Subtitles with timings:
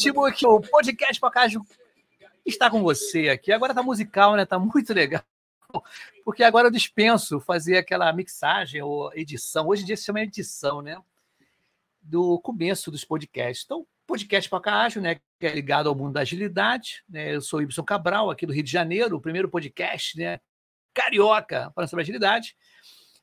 [0.00, 1.62] ritmo que o podcast Pacaju
[2.44, 3.52] está com você aqui.
[3.52, 4.46] Agora tá musical, né?
[4.46, 5.22] Tá muito legal.
[6.24, 9.68] Porque agora eu dispenso fazer aquela mixagem ou edição.
[9.68, 10.96] Hoje em dia se chama edição, né?
[12.00, 13.64] Do começo dos podcasts.
[13.66, 15.20] Então, podcast Pacaju, né?
[15.38, 17.04] Que é ligado ao mundo da agilidade.
[17.06, 17.34] Né?
[17.34, 20.40] Eu sou Ibson Cabral, aqui do Rio de Janeiro, o primeiro podcast, né?
[20.94, 22.56] Carioca, falando sobre agilidade.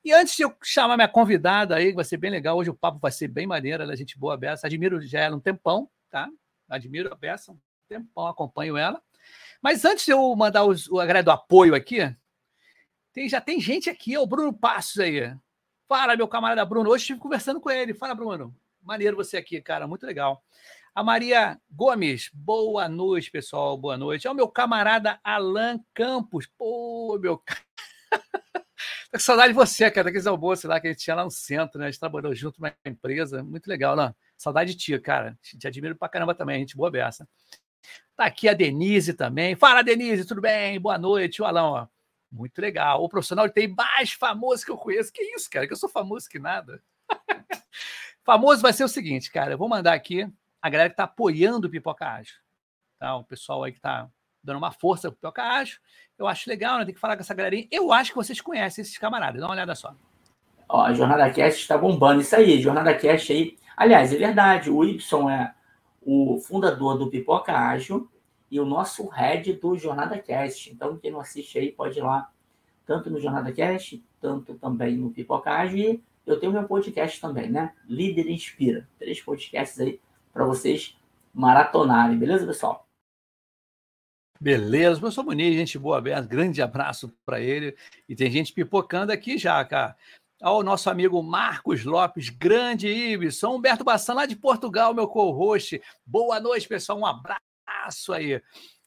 [0.05, 2.75] E antes de eu chamar minha convidada aí, que vai ser bem legal, hoje o
[2.75, 4.67] papo vai ser bem maneiro, ela é gente boa, Bessa.
[4.67, 6.29] Admiro já ela um tempão, tá?
[6.69, 9.01] Admiro a Bessa um tempão, acompanho ela.
[9.61, 11.99] Mas antes de eu mandar os, o agrado do apoio aqui,
[13.13, 15.35] tem, já tem gente aqui, é o Bruno Passos aí.
[15.87, 16.89] Fala, meu camarada Bruno.
[16.89, 17.93] Hoje estive conversando com ele.
[17.93, 18.55] Fala, Bruno.
[18.81, 20.43] Maneiro você aqui, cara, muito legal.
[20.93, 24.27] A Maria Gomes, boa noite, pessoal, boa noite.
[24.27, 26.47] É o meu camarada Alan Campos.
[26.57, 27.41] Pô, meu.
[29.11, 31.31] Tô com saudade de você, cara, daqueles almoços lá que a gente tinha lá no
[31.31, 31.87] centro, né?
[31.87, 34.13] A gente trabalhou junto numa empresa, muito legal, né?
[34.37, 35.37] Saudade de ti, cara.
[35.41, 37.27] Te admiro pra caramba também, gente boa beça.
[38.15, 39.55] Tá aqui a Denise também.
[39.55, 40.79] Fala, Denise, tudo bem?
[40.79, 41.41] Boa noite.
[41.41, 41.87] O Alão, ó.
[42.31, 43.03] Muito legal.
[43.03, 45.11] O profissional tem mais famoso que eu conheço.
[45.11, 45.65] Que isso, cara?
[45.65, 46.81] Que eu sou famoso que nada.
[48.23, 49.53] famoso vai ser o seguinte, cara.
[49.53, 50.27] Eu vou mandar aqui
[50.61, 52.35] a galera que está apoiando o Pipoca Ágil.
[52.99, 53.15] Tá?
[53.15, 54.09] O pessoal aí que está
[54.43, 55.79] dando uma força pro Pipoca Ágil.
[56.17, 56.85] Eu acho legal, né?
[56.85, 57.67] Tem que falar com essa galerinha.
[57.71, 59.39] Eu acho que vocês conhecem esses camaradas.
[59.39, 59.95] Dá uma olhada só.
[60.67, 62.21] Ó, a Jornada Cast está bombando.
[62.21, 63.57] Isso aí, Jornada Cast aí.
[63.77, 64.71] Aliás, é verdade.
[64.71, 65.53] O Y é
[66.01, 68.09] o fundador do Pipoca Ágil
[68.49, 70.71] e o nosso head do Jornada Cast.
[70.71, 72.31] Então, quem não assiste aí pode ir lá,
[72.87, 75.77] tanto no Jornada Cast, tanto também no Pipoca Ágil.
[75.77, 77.73] E eu tenho meu podcast também, né?
[77.87, 78.89] Líder Inspira.
[78.97, 80.01] Três podcasts aí
[80.33, 80.97] para vocês
[81.31, 82.87] maratonarem, beleza, pessoal?
[84.39, 87.75] Beleza, professor Muniz, gente boa, aberta, grande abraço para ele.
[88.09, 89.95] E tem gente pipocando aqui já, cara.
[90.39, 95.81] Ao nosso amigo Marcos Lopes, grande Ibson, Humberto Bassan, lá de Portugal, meu co-host.
[96.05, 98.39] Boa noite, pessoal, um abraço aí.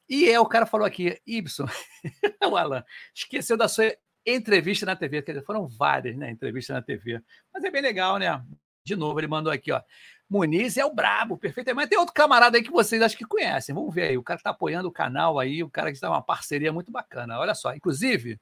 [0.09, 1.67] E é, o cara falou aqui, Ibson,
[2.49, 3.93] o Alan, esqueceu da sua
[4.25, 7.21] entrevista na TV, quer dizer, foram várias, né, entrevistas na TV.
[7.53, 8.41] Mas é bem legal, né?
[8.85, 9.83] De novo, ele mandou aqui, ó.
[10.29, 11.75] Muniz é o brabo, perfeito.
[11.75, 13.75] Mas tem outro camarada aí que vocês acho que conhecem.
[13.75, 14.17] Vamos ver aí.
[14.17, 17.41] O cara está apoiando o canal aí, o cara que está uma parceria muito bacana.
[17.41, 18.41] Olha só, inclusive,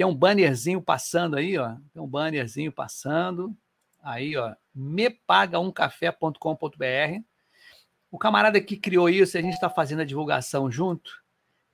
[0.00, 1.74] tem um bannerzinho passando aí, ó.
[1.92, 3.54] Tem um bannerzinho passando.
[4.02, 4.54] Aí, ó.
[4.74, 7.22] mepagaumcafé.com.br.
[8.10, 11.10] O camarada que criou isso, a gente está fazendo a divulgação junto.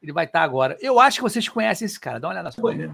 [0.02, 0.76] Ele vai estar tá agora.
[0.80, 2.18] Eu acho que vocês conhecem esse cara.
[2.18, 2.60] Dá uma olhada só.
[2.72, 2.90] E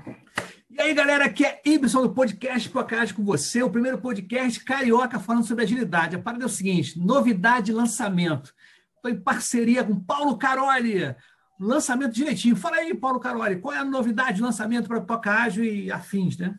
[0.79, 5.47] aí, galera, aqui é Ibson do podcast Podcast com você, o primeiro podcast carioca falando
[5.47, 6.15] sobre agilidade.
[6.15, 8.55] A parada é o seguinte: novidade de lançamento.
[8.97, 11.17] Estou em parceria com Paulo Caroli.
[11.63, 12.57] Lançamento direitinho.
[12.57, 16.57] Fala aí, Paulo Caroli, qual é a novidade de lançamento para Pocágio e afins, né?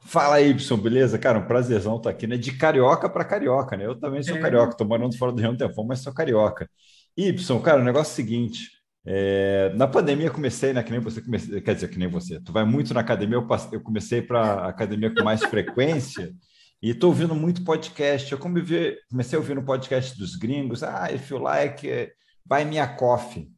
[0.00, 1.18] Fala aí, Ibson, beleza?
[1.18, 2.38] Cara, um prazerzão estar aqui, né?
[2.38, 3.84] De carioca para carioca, né?
[3.84, 4.40] Eu também sou é.
[4.40, 6.68] carioca, estou morando fora do Rio de Janeiro, mas sou carioca.
[7.14, 8.70] Ibson, cara, o negócio é o seguinte:
[9.04, 10.82] é, na pandemia comecei, né?
[10.82, 12.40] Que nem você comecei, quer dizer, que nem você.
[12.40, 16.32] Tu vai muito na academia, eu, passei, eu comecei para academia com mais frequência
[16.80, 18.32] e estou ouvindo muito podcast.
[18.32, 20.82] Eu comecei a ouvir no podcast dos gringos.
[20.82, 21.86] Ah, if you like,
[22.46, 23.57] buy me a coffee.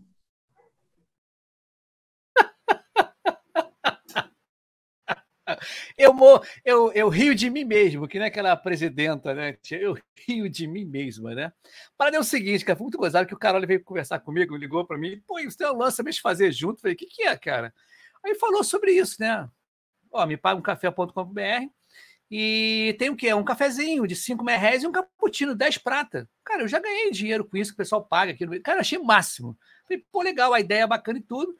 [5.97, 6.15] Eu,
[6.63, 9.57] eu, eu rio de mim mesmo, que nem aquela presidenta, né?
[9.71, 11.53] Eu rio de mim mesma, né?
[11.97, 14.97] Para o seguinte, cara, foi muito gozado que o Carol veio conversar comigo, ligou para
[14.97, 16.81] mim, pô, isso tem um lance mesmo fazer junto.
[16.81, 17.73] Falei, o que, que é, cara?
[18.23, 19.49] Aí falou sobre isso, né?
[20.11, 21.71] Ó, me paga um café.com.br
[22.33, 23.33] e tem o quê?
[23.33, 26.29] Um cafezinho de 5 reais e um cappuccino, 10 prata.
[26.45, 28.45] Cara, eu já ganhei dinheiro com isso que o pessoal paga aqui.
[28.45, 28.61] No...
[28.61, 29.57] Cara, achei máximo.
[29.85, 31.53] Falei, pô, legal, a ideia é bacana e tudo.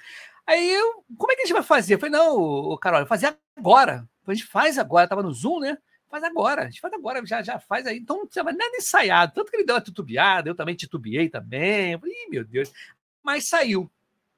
[0.45, 1.95] Aí eu, como é que a gente vai fazer?
[1.95, 4.07] Eu falei, não, Carol, fazer agora.
[4.25, 5.77] A gente faz agora, tava no Zoom, né?
[6.09, 7.97] Faz agora, a gente faz agora, já, já faz aí.
[7.97, 9.33] Então, não vai nada ensaiado.
[9.33, 11.93] Tanto que ele deu uma titubeada, eu também titubeei também.
[11.93, 12.71] Eu falei, Ih, meu Deus.
[13.23, 13.89] Mas saiu,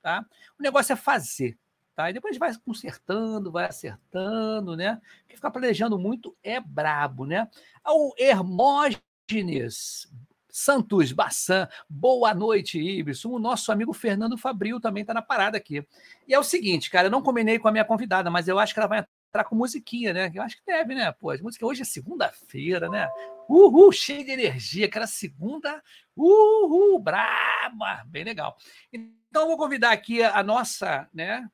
[0.01, 0.25] tá?
[0.59, 1.57] O negócio é fazer.
[1.95, 2.09] Tá?
[2.09, 4.99] E depois a gente vai consertando, vai acertando, né?
[5.27, 7.47] Quem ficar planejando muito é brabo, né?
[7.85, 10.11] O Hermógenes
[10.53, 13.29] Santos Bassan, boa noite, Ibson.
[13.29, 15.83] O nosso amigo Fernando Fabril também está na parada aqui.
[16.27, 18.71] E é o seguinte, cara, eu não combinei com a minha convidada, mas eu acho
[18.71, 20.31] que ela vai entrar com musiquinha, né?
[20.31, 21.11] Eu acho que deve, né?
[21.11, 23.09] Pô, a música hoje é segunda-feira, né?
[23.49, 25.81] Uhul, cheio de energia, aquela segunda,
[26.15, 28.55] uhul, braba, bem legal.
[28.93, 31.49] Então, eu vou convidar aqui a nossa, né?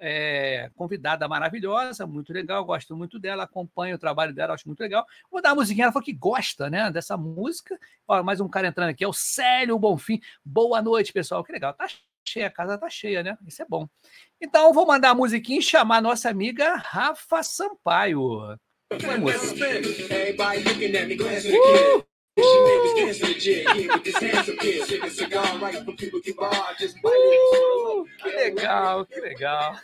[0.00, 5.06] É, convidada maravilhosa, muito legal, gosto muito dela, acompanho o trabalho dela, acho muito legal.
[5.30, 7.78] Vou dar uma musiquinha, ela falou que gosta né, dessa música.
[8.06, 10.20] Ó, mais um cara entrando aqui, é o Célio Bonfim.
[10.44, 11.72] Boa noite, pessoal, que legal.
[11.74, 11.86] Tá
[12.26, 13.36] cheia, a casa tá cheia, né?
[13.46, 13.88] Isso é bom.
[14.40, 18.58] Então, vou mandar a musiquinha e chamar a nossa amiga Rafa Sampaio.
[19.20, 19.54] Moça.
[21.50, 22.07] Uh!
[27.04, 29.74] Uh, que legal, que legal.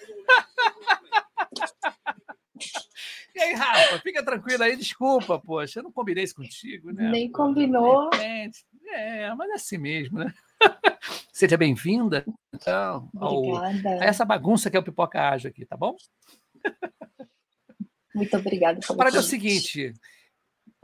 [3.34, 7.10] E aí, Rafa, fica tranquilo aí, desculpa, poxa, eu não combinei isso contigo, né?
[7.10, 8.08] Nem combinou.
[8.14, 10.32] É, mas é assim mesmo, né?
[11.32, 12.24] Seja bem-vinda
[12.54, 15.96] então, ao, a essa bagunça que é o Pipoca Ágil aqui, tá bom?
[18.14, 18.78] Muito obrigada.
[18.88, 19.92] A parada é o seguinte: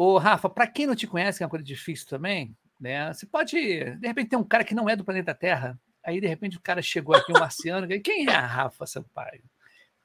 [0.03, 3.13] Ô, Rafa, para quem não te conhece, que é uma coisa difícil também, né?
[3.13, 6.27] Você pode, de repente, ter um cara que não é do planeta Terra, aí de
[6.27, 9.43] repente o cara chegou aqui, um marciano, quem é a Rafa Sampaio?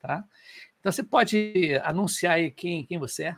[0.01, 0.25] Tá?
[0.81, 3.35] Então você pode anunciar aí quem, quem você é?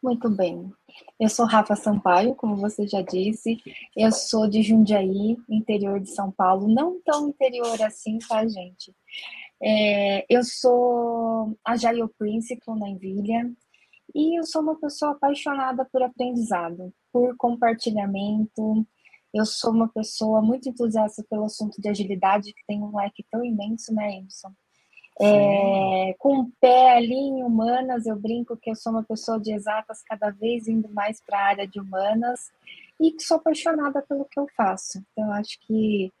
[0.00, 0.72] Muito bem.
[1.18, 3.60] Eu sou Rafa Sampaio, como você já disse.
[3.96, 6.72] Eu sou de Jundiaí, interior de São Paulo.
[6.72, 8.94] Não tão interior assim, tá, gente?
[9.60, 13.50] É, eu sou a Jaio Principal na Envilha.
[14.14, 18.86] E eu sou uma pessoa apaixonada por aprendizado, por compartilhamento.
[19.32, 23.44] Eu sou uma pessoa muito entusiasta pelo assunto de agilidade, que tem um leque tão
[23.44, 24.52] imenso, né, Emerson?
[25.18, 29.50] É, com o pé ali em humanas, eu brinco que eu sou uma pessoa de
[29.52, 32.50] exatas, cada vez indo mais para a área de humanas,
[33.00, 35.02] e que sou apaixonada pelo que eu faço.
[35.12, 36.12] Então, acho que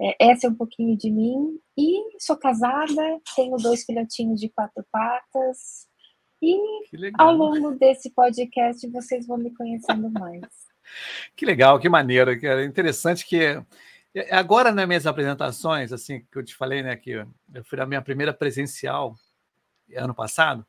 [0.00, 1.58] é, essa é um pouquinho de mim.
[1.76, 5.88] E sou casada, tenho dois filhotinhos de quatro patas,
[6.42, 6.58] e
[7.16, 10.42] ao longo desse podcast vocês vão me conhecendo mais.
[11.36, 12.38] que legal, que maneiro.
[12.38, 13.62] Que é interessante que
[14.14, 17.86] é, agora nas minhas apresentações, assim que eu te falei, né, que eu fui na
[17.86, 19.14] minha primeira presencial
[19.96, 20.66] ano passado.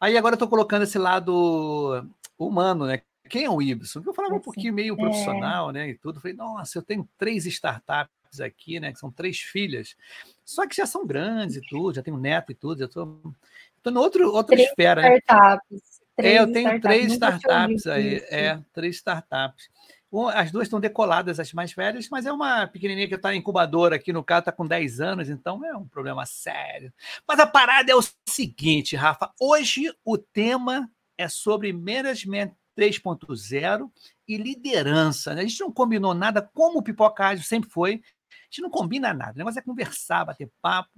[0.00, 2.06] Aí agora eu estou colocando esse lado
[2.38, 3.02] humano, né?
[3.28, 4.02] Quem é o Ibson?
[4.06, 4.96] Eu falava um pouquinho meio é.
[4.96, 5.72] profissional, é.
[5.72, 5.88] né?
[5.90, 6.20] E tudo.
[6.20, 8.92] falei, nossa, eu tenho três startups aqui, né?
[8.92, 9.96] Que são três filhas.
[10.44, 13.20] Só que já são grandes e tudo, já tenho neto e tudo, já estou
[13.86, 15.00] Estou no outro, outra três esfera.
[15.00, 15.18] Né?
[15.18, 15.80] Startups.
[16.18, 18.16] é, eu tenho três startups aí.
[18.16, 18.34] Isso.
[18.34, 19.68] É, três startups.
[20.34, 23.94] As duas estão decoladas, as mais velhas, mas é uma pequenininha que está em incubadora
[23.94, 26.92] aqui no caso, está com 10 anos, então é um problema sério.
[27.28, 29.30] Mas a parada é o seguinte, Rafa.
[29.40, 33.90] Hoje o tema é sobre management 3.0
[34.26, 35.34] e liderança.
[35.34, 35.42] Né?
[35.42, 38.02] A gente não combinou nada, como o Pipoca Ágil sempre foi.
[38.50, 39.32] Gente não combina nada.
[39.34, 40.90] O negócio é conversar, bater papo.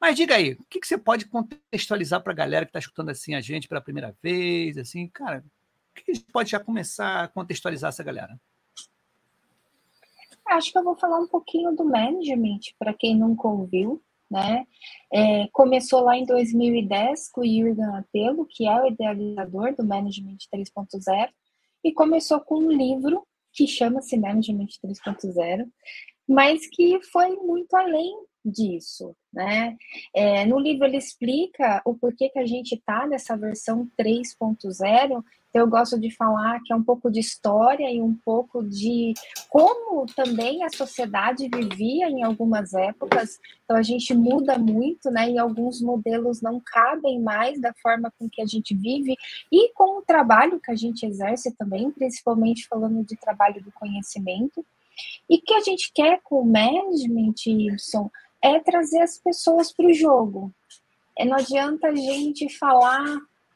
[0.00, 3.10] Mas diga aí, o que, que você pode contextualizar para a galera que está escutando
[3.10, 4.76] assim a gente pela primeira vez?
[4.78, 5.44] Assim, cara,
[5.90, 8.38] o que, que a gente pode já começar a contextualizar essa galera?
[10.46, 14.00] Acho que eu vou falar um pouquinho do management, para quem nunca ouviu,
[14.30, 14.64] né?
[15.12, 20.38] É, começou lá em 2010 com o Jürgen Apelo, que é o idealizador do Management
[20.54, 21.30] 3.0,
[21.82, 25.66] e começou com um livro que chama-se Management 3.0,
[26.28, 29.76] mas que foi muito além disso, né?
[30.14, 35.24] É, no livro ele explica o porquê que a gente está nessa versão 3.0.
[35.48, 39.14] Então eu gosto de falar que é um pouco de história e um pouco de
[39.48, 43.38] como também a sociedade vivia em algumas épocas.
[43.64, 45.30] Então a gente muda muito, né?
[45.30, 49.16] E alguns modelos não cabem mais da forma com que a gente vive
[49.50, 54.64] e com o trabalho que a gente exerce também, principalmente falando de trabalho do conhecimento.
[55.28, 58.10] E que a gente quer com o management, Y,
[58.42, 60.52] é trazer as pessoas para o jogo.
[61.18, 63.04] não adianta a gente falar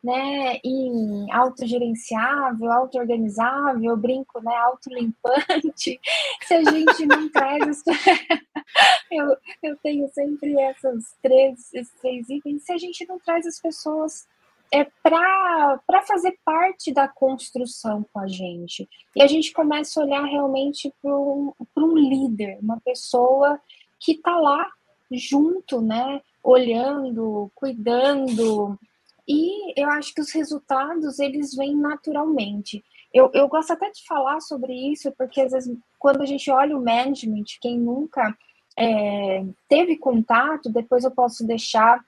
[0.02, 6.00] né, em autogerenciável, auto-organizável, brinco, né, autolimpante,
[6.42, 7.82] se a gente não traz
[9.12, 13.60] eu, eu tenho sempre essas três, esses três itens, se a gente não traz as
[13.60, 14.26] pessoas
[14.72, 18.88] é para fazer parte da construção com a gente.
[19.16, 23.60] E a gente começa a olhar realmente para um, um líder, uma pessoa
[23.98, 24.70] que está lá
[25.10, 26.20] junto, né?
[26.42, 28.78] Olhando, cuidando.
[29.26, 32.82] E eu acho que os resultados, eles vêm naturalmente.
[33.12, 36.76] Eu, eu gosto até de falar sobre isso, porque às vezes, quando a gente olha
[36.76, 38.36] o management, quem nunca
[38.78, 42.04] é, teve contato, depois eu posso deixar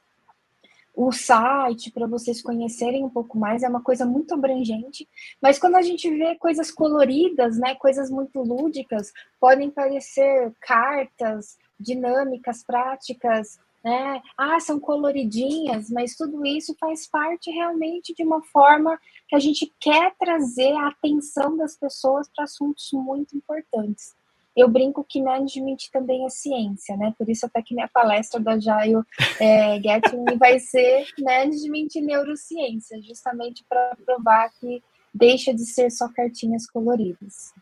[0.95, 5.09] o site para vocês conhecerem um pouco mais, é uma coisa muito abrangente,
[5.41, 12.63] mas quando a gente vê coisas coloridas, né, coisas muito lúdicas, podem parecer cartas, dinâmicas,
[12.63, 14.23] práticas, né?
[14.39, 18.97] Ah, são coloridinhas, mas tudo isso faz parte realmente de uma forma
[19.29, 24.15] que a gente quer trazer a atenção das pessoas para assuntos muito importantes
[24.57, 27.15] eu brinco que management também é ciência, né?
[27.17, 29.05] Por isso até que minha palestra da Jaio
[29.41, 34.83] é, Gatling vai ser management e neurociência, justamente para provar que
[35.13, 37.55] deixa de ser só cartinhas coloridas.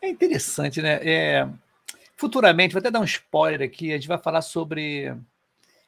[0.00, 1.00] É interessante, né?
[1.02, 1.48] É,
[2.16, 5.14] futuramente, vou até dar um spoiler aqui, a gente vai falar sobre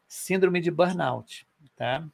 [0.08, 1.46] síndrome de burnout,
[1.76, 2.06] tá?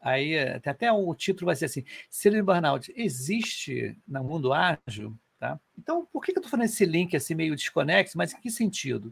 [0.00, 5.16] Aí até o título vai ser assim: síndrome de burnout existe no mundo ágil?
[5.40, 5.58] Tá?
[5.78, 9.10] Então, por que eu estou fazendo esse link assim meio desconexo, mas em que sentido?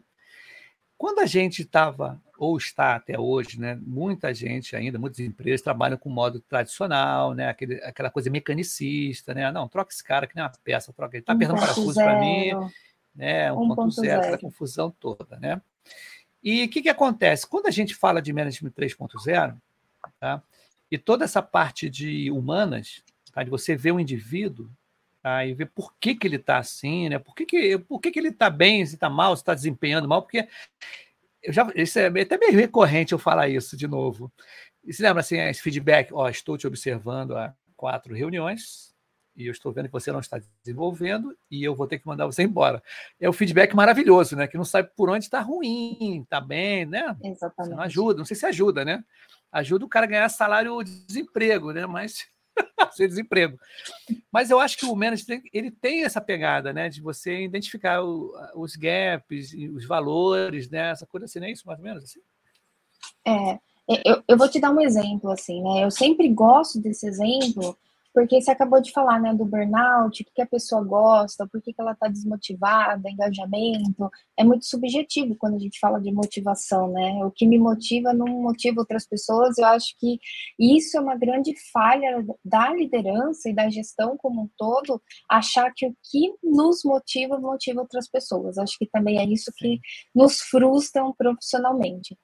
[0.95, 5.97] Quando a gente estava, ou está até hoje, né, muita gente ainda, muitas empresas trabalham
[5.97, 9.51] com modo tradicional, né, aquele, aquela coisa mecanicista, né?
[9.51, 11.23] Não, troca esse cara que nem uma peça, troca ele.
[11.23, 12.51] Está perdendo parafuso para mim,
[13.15, 13.51] né?
[13.51, 15.59] 1.0, aquela confusão toda, né?
[16.43, 17.47] E o que, que acontece?
[17.47, 19.57] Quando a gente fala de Management 3.0,
[20.19, 20.43] tá?
[20.91, 23.41] e toda essa parte de humanas, tá?
[23.41, 24.69] de você ver o indivíduo,
[25.45, 27.19] e ver por que, que ele está assim, né?
[27.19, 30.07] por, que, que, por que, que ele está bem, se está mal, se está desempenhando
[30.07, 30.47] mal, porque
[31.41, 34.31] eu já, isso é até meio recorrente eu falar isso de novo.
[34.83, 38.93] E se lembra assim, esse feedback, ó, estou te observando há quatro reuniões
[39.35, 42.25] e eu estou vendo que você não está desenvolvendo e eu vou ter que mandar
[42.25, 42.83] você embora.
[43.19, 44.47] É o feedback maravilhoso, né?
[44.47, 47.15] Que não sabe por onde está ruim, está bem, né?
[47.23, 47.69] Exatamente.
[47.69, 49.03] Você não ajuda, não sei se ajuda, né?
[49.51, 51.85] Ajuda o cara a ganhar salário de desemprego, né?
[51.85, 52.27] Mas
[52.91, 53.57] sem desemprego.
[54.31, 58.33] Mas eu acho que o management ele tem essa pegada, né, de você identificar o,
[58.55, 62.19] os gaps, os valores, né, essa coisa assim, não é isso mais ou menos assim?
[63.25, 63.59] É,
[64.05, 65.83] eu, eu vou te dar um exemplo assim, né?
[65.83, 67.75] Eu sempre gosto desse exemplo
[68.13, 71.61] porque você acabou de falar, né, do burnout, o que, que a pessoa gosta, por
[71.61, 74.09] que, que ela está desmotivada, engajamento.
[74.37, 77.23] É muito subjetivo quando a gente fala de motivação, né?
[77.23, 79.57] O que me motiva não motiva outras pessoas.
[79.57, 80.19] Eu acho que
[80.59, 85.85] isso é uma grande falha da liderança e da gestão como um todo, achar que
[85.85, 88.57] o que nos motiva motiva outras pessoas.
[88.57, 89.79] Acho que também é isso que
[90.15, 92.17] nos frustram profissionalmente.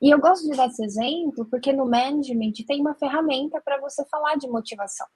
[0.00, 4.04] E eu gosto de dar esse exemplo porque no management tem uma ferramenta para você
[4.10, 5.06] falar de motivação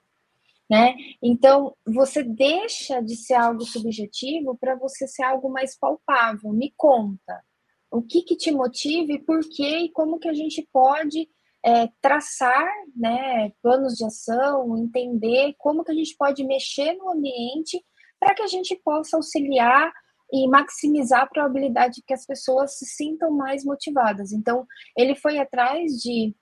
[0.69, 0.95] né?
[1.21, 6.51] Então, você deixa de ser algo subjetivo para você ser algo mais palpável.
[6.51, 7.41] Me conta
[7.89, 11.29] o que, que te motiva e por quê e como que a gente pode
[11.63, 17.83] é, traçar né, planos de ação, entender como que a gente pode mexer no ambiente
[18.19, 19.91] para que a gente possa auxiliar
[20.31, 24.33] e maximizar a probabilidade de que as pessoas se sintam mais motivadas.
[24.33, 24.65] Então,
[24.97, 26.35] ele foi atrás de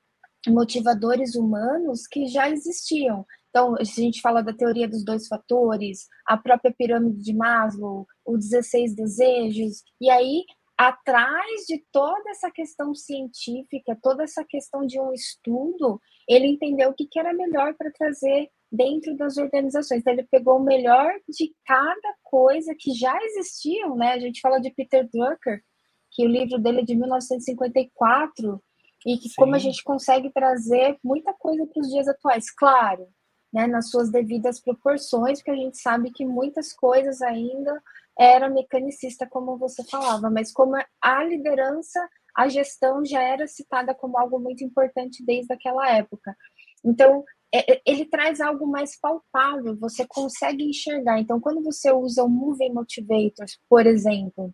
[0.47, 3.25] motivadores humanos que já existiam.
[3.55, 8.49] Então, a gente fala da teoria dos dois fatores, a própria pirâmide de Maslow, os
[8.49, 10.43] 16 desejos, e aí,
[10.77, 16.93] atrás de toda essa questão científica, toda essa questão de um estudo, ele entendeu o
[16.93, 20.01] que, que era melhor para trazer dentro das organizações.
[20.01, 24.11] Então, ele pegou o melhor de cada coisa que já existiam, né?
[24.11, 25.63] A gente fala de Peter Drucker,
[26.11, 28.61] que o livro dele é de 1954,
[29.05, 29.35] e que Sim.
[29.37, 32.51] como a gente consegue trazer muita coisa para os dias atuais.
[32.51, 33.07] Claro,
[33.55, 37.81] né, nas suas devidas proporções, porque a gente sabe que muitas coisas ainda
[38.19, 44.19] era mecanicista, como você falava, mas como a liderança, a gestão já era citada como
[44.19, 46.35] algo muito importante desde aquela época.
[46.83, 51.17] Então, é, é, ele traz algo mais palpável, você consegue enxergar.
[51.21, 54.53] Então, quando você usa o Moving Motivators, por exemplo,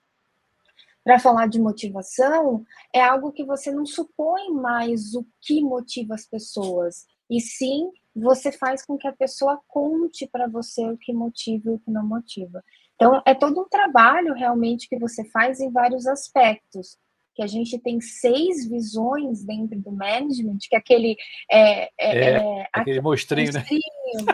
[1.04, 6.28] para falar de motivação, é algo que você não supõe mais o que motiva as
[6.28, 11.70] pessoas, e sim você faz com que a pessoa conte para você o que motiva
[11.70, 12.64] e o que não motiva.
[12.96, 16.98] Então, é todo um trabalho realmente que você faz em vários aspectos.
[17.34, 21.16] que a gente tem seis visões dentro do management, que é aquele.
[21.50, 23.66] É, é, é, é aquele mostrinho, né?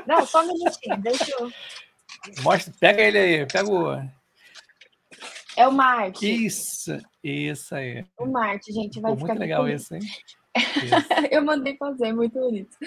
[0.08, 1.52] Não, só um minutinho, deixa eu.
[2.44, 3.94] Mostra, pega ele aí, pega o.
[5.56, 6.46] É o Marte.
[6.46, 8.06] Isso, isso aí.
[8.20, 10.02] O Marte, gente, vai Pô, ficar muito legal isso, hein?
[11.32, 12.78] eu mandei fazer, muito bonito.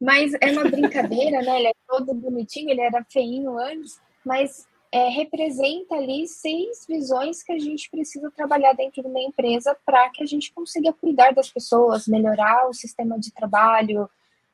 [0.00, 1.58] Mas é uma brincadeira, né?
[1.58, 7.52] Ele é todo bonitinho, ele era feinho antes, mas é, representa ali seis visões que
[7.52, 11.50] a gente precisa trabalhar dentro de uma empresa para que a gente consiga cuidar das
[11.50, 14.08] pessoas, melhorar o sistema de trabalho,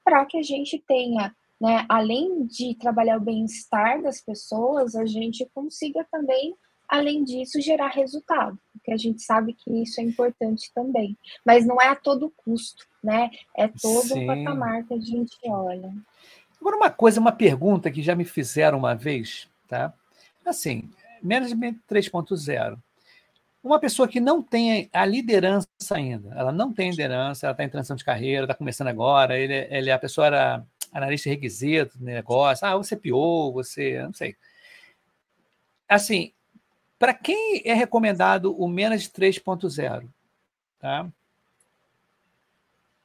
[0.04, 5.49] para que a gente tenha, né, além de trabalhar o bem-estar das pessoas, a gente
[5.54, 6.54] consiga também,
[6.95, 11.17] além disso, gerar resultado, porque a gente sabe que isso é importante também.
[11.45, 13.31] Mas não é a todo custo, né?
[13.57, 14.25] É todo Sim.
[14.25, 15.93] o patamar que a gente olha.
[16.61, 19.93] Agora, uma coisa, uma pergunta que já me fizeram uma vez, tá?
[20.45, 20.89] Assim,
[21.23, 22.79] Management 3.0.
[23.63, 27.69] Uma pessoa que não tem a liderança ainda, ela não tem liderança, ela está em
[27.69, 32.67] transição de carreira, está começando agora, ele, ele, a pessoa era analista de requisito negócio,
[32.67, 34.37] ah, você piou, você, não sei.
[35.89, 36.33] Assim,
[36.99, 40.09] para quem é recomendado o Manage 3.0?
[40.79, 41.09] Tá?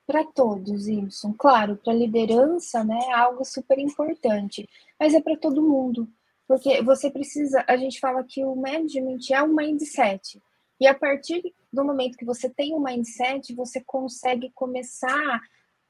[0.06, 1.34] Para todos, Wilson.
[1.38, 4.68] Claro, para liderança, né, é algo super importante,
[5.00, 6.08] mas é para todo mundo.
[6.48, 10.42] Porque você precisa, a gente fala que o management é um mindset.
[10.80, 15.42] E a partir do momento que você tem um mindset, você consegue começar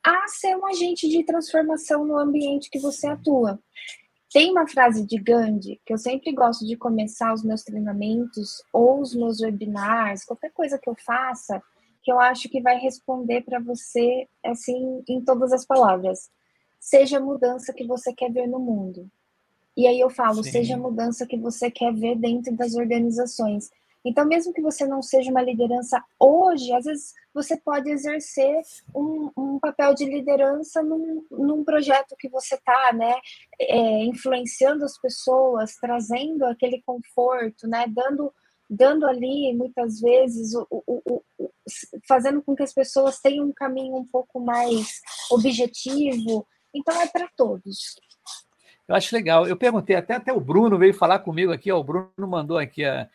[0.03, 3.59] a ser um agente de transformação no ambiente que você atua.
[4.31, 9.01] Tem uma frase de Gandhi que eu sempre gosto de começar os meus treinamentos ou
[9.01, 11.61] os meus webinars, qualquer coisa que eu faça,
[12.03, 16.29] que eu acho que vai responder para você assim em todas as palavras.
[16.79, 19.09] Seja a mudança que você quer ver no mundo.
[19.75, 20.51] E aí eu falo, Sim.
[20.51, 23.69] seja a mudança que você quer ver dentro das organizações.
[24.03, 28.61] Então, mesmo que você não seja uma liderança hoje, às vezes você pode exercer
[28.93, 33.15] um, um papel de liderança num, num projeto que você está, né?
[33.59, 37.85] É, influenciando as pessoas, trazendo aquele conforto, né?
[37.87, 38.33] Dando,
[38.69, 41.51] dando ali, muitas vezes, o, o, o,
[42.07, 44.99] fazendo com que as pessoas tenham um caminho um pouco mais
[45.31, 46.45] objetivo.
[46.75, 47.95] Então, é para todos.
[48.85, 49.47] Eu acho legal.
[49.47, 52.83] Eu perguntei, até, até o Bruno veio falar comigo aqui, ó, o Bruno mandou aqui.
[52.85, 53.05] Ó,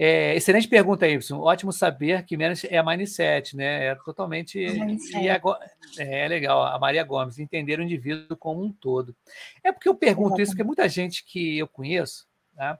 [0.00, 1.40] é, excelente pergunta, Y.
[1.40, 3.86] Ótimo saber que menos é mindset, né?
[3.86, 4.56] É totalmente.
[4.56, 5.58] E agora,
[5.98, 9.12] é legal, a Maria Gomes, entender o indivíduo como um todo.
[9.64, 12.78] É porque eu pergunto isso, porque muita gente que eu conheço, tá?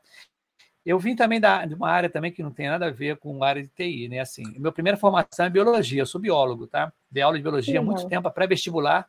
[0.86, 3.42] Eu vim também da, de uma área também que não tem nada a ver com
[3.42, 4.20] a área de TI, né?
[4.20, 6.92] Assim, minha primeira formação é biologia, eu sou biólogo, tá?
[7.10, 9.08] Dei aula de biologia há muito tempo, pré-vestibular,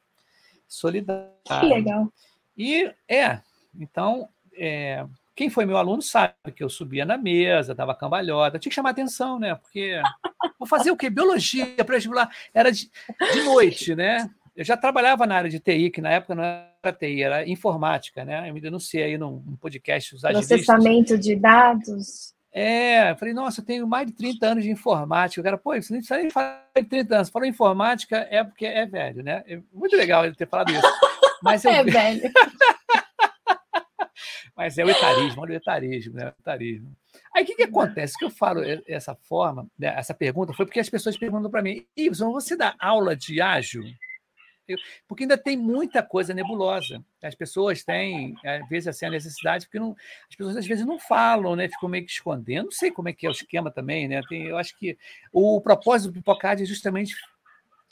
[0.67, 1.31] solidário.
[1.47, 2.11] Que legal.
[2.57, 3.39] E é,
[3.79, 5.05] então, é,
[5.39, 8.89] quem foi meu aluno sabe que eu subia na mesa, dava cambalhota, tinha que chamar
[8.89, 9.55] atenção, né?
[9.55, 10.01] Porque
[10.59, 11.09] vou fazer o quê?
[11.09, 12.91] Biologia para vestibular era de,
[13.31, 14.29] de noite, né?
[14.53, 18.25] Eu já trabalhava na área de TI, que na época não era TI, era informática,
[18.25, 18.49] né?
[18.49, 22.33] Eu me denunciei aí num, num podcast dos Processamento de dados.
[22.51, 25.39] É, falei, nossa, eu tenho mais de 30 anos de informática.
[25.39, 27.29] O cara, pô, você nem precisa falar de 30 anos.
[27.29, 29.41] Falou informática é porque é velho, né?
[29.47, 30.81] É muito legal ele ter falado isso.
[31.41, 31.71] Mas eu...
[31.71, 32.29] É velho.
[34.59, 36.25] Mas é o etarismo, olha o etarismo, né?
[36.25, 36.93] O etarismo.
[37.33, 38.17] Aí o que, que acontece?
[38.19, 39.87] Que eu falo essa forma, né?
[39.95, 43.83] essa pergunta foi porque as pessoas perguntam para mim, Ibson, você dá aula de ágil?
[44.67, 47.01] Eu, porque ainda tem muita coisa nebulosa.
[47.23, 49.95] As pessoas têm, às vezes, assim, a necessidade, porque não,
[50.29, 51.69] as pessoas às vezes não falam, né?
[51.69, 52.65] Ficam meio que escondendo.
[52.65, 54.19] Não sei como é que é o esquema também, né?
[54.27, 54.97] Tem, eu acho que
[55.31, 57.15] o propósito do Pipocard é justamente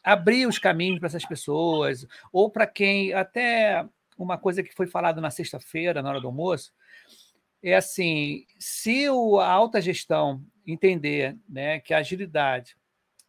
[0.03, 3.85] abrir os caminhos para essas pessoas, ou para quem, até
[4.17, 6.71] uma coisa que foi falada na sexta-feira, na hora do almoço,
[7.61, 12.75] é assim: se a alta gestão entender né, que a agilidade,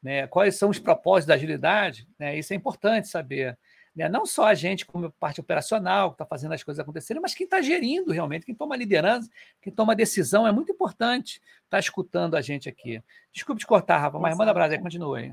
[0.02, 3.58] né, quais são os propósitos da agilidade, né, isso é importante saber.
[3.94, 4.08] Né?
[4.08, 7.44] Não só a gente, como parte operacional, que está fazendo as coisas acontecerem, mas quem
[7.44, 9.28] está gerindo realmente, quem toma liderança,
[9.60, 13.02] quem toma decisão, é muito importante estar tá escutando a gente aqui.
[13.32, 15.32] Desculpe te cortar, Rafa, mas manda brasa aí, continua aí.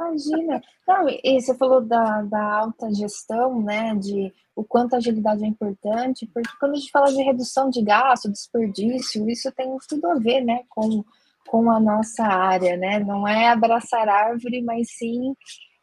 [0.00, 0.62] Imagina.
[0.88, 3.94] Não, e você falou da, da alta gestão, né?
[3.94, 7.82] De o quanto a agilidade é importante, porque quando a gente fala de redução de
[7.82, 11.02] gasto, desperdício, isso tem tudo a ver, né, com,
[11.48, 12.98] com a nossa área, né?
[12.98, 15.34] Não é abraçar árvore, mas sim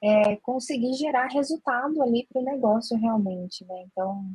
[0.03, 3.85] é, conseguir gerar resultado ali para o negócio realmente, né?
[3.91, 4.25] Então,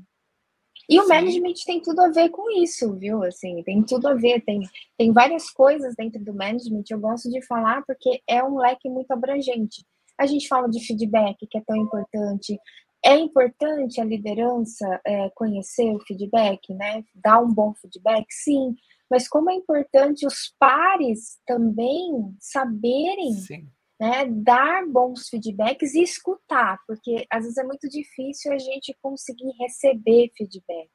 [0.89, 1.09] e o Sim.
[1.09, 3.23] management tem tudo a ver com isso, viu?
[3.23, 4.61] Assim, tem tudo a ver, tem,
[4.99, 6.85] tem várias coisas dentro do management.
[6.91, 9.85] Eu gosto de falar porque é um leque muito abrangente.
[10.19, 12.59] A gente fala de feedback, que é tão importante.
[13.05, 17.03] É importante a liderança é, conhecer o feedback, né?
[17.15, 18.75] Dar um bom feedback, sim.
[19.11, 23.67] mas como é importante os pares também saberem Sim
[24.03, 29.53] né, dar bons feedbacks e escutar, porque às vezes é muito difícil a gente conseguir
[29.61, 30.91] receber feedback.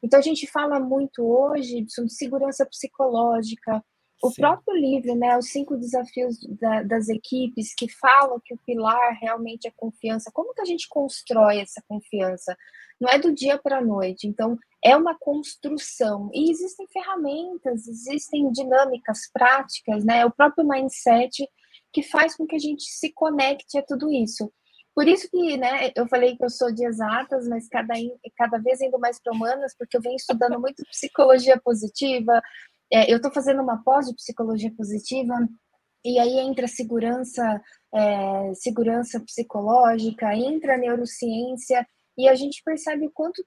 [0.00, 3.84] Então a gente fala muito hoje sobre segurança psicológica,
[4.22, 4.40] o Sim.
[4.40, 9.66] próprio livro, né, os cinco desafios da, das equipes que falam que o pilar realmente
[9.66, 10.30] é confiança.
[10.32, 12.56] Como que a gente constrói essa confiança?
[13.00, 14.28] Não é do dia para a noite.
[14.28, 20.24] Então é uma construção e existem ferramentas, existem dinâmicas práticas, né?
[20.24, 21.48] O próprio mindset
[21.94, 24.52] que faz com que a gente se conecte a tudo isso.
[24.94, 27.94] Por isso que, né, eu falei que eu sou de exatas, mas cada,
[28.36, 32.42] cada vez indo mais para humanas, porque eu venho estudando muito psicologia positiva,
[32.92, 35.34] é, eu estou fazendo uma pós de psicologia positiva,
[36.04, 43.44] e aí entra segurança, é, segurança psicológica, entra neurociência, e a gente percebe o quanto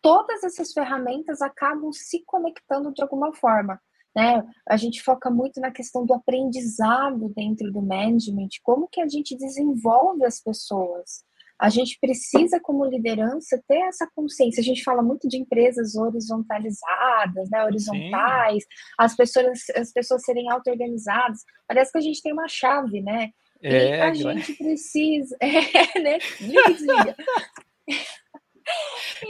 [0.00, 3.80] todas essas ferramentas acabam se conectando de alguma forma.
[4.14, 4.42] Né?
[4.68, 9.36] A gente foca muito na questão do aprendizado dentro do management, como que a gente
[9.36, 11.24] desenvolve as pessoas.
[11.58, 14.60] A gente precisa, como liderança, ter essa consciência.
[14.60, 17.64] A gente fala muito de empresas horizontalizadas, né?
[17.64, 18.64] horizontais,
[18.98, 21.38] as pessoas, as pessoas serem auto-organizadas.
[21.68, 23.30] Parece que a gente tem uma chave, né?
[23.62, 25.36] É, e a gente precisa.
[25.40, 26.18] É, né?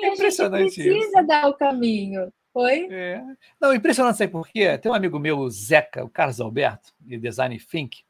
[0.02, 1.26] É impressionante a gente precisa isso.
[1.26, 2.32] dar o caminho.
[2.54, 2.88] Oi?
[2.90, 3.22] É.
[3.60, 4.76] Não, impressionante, sabe por quê?
[4.76, 8.04] Tem um amigo meu, o Zeca, o Carlos Alberto, de Design Think,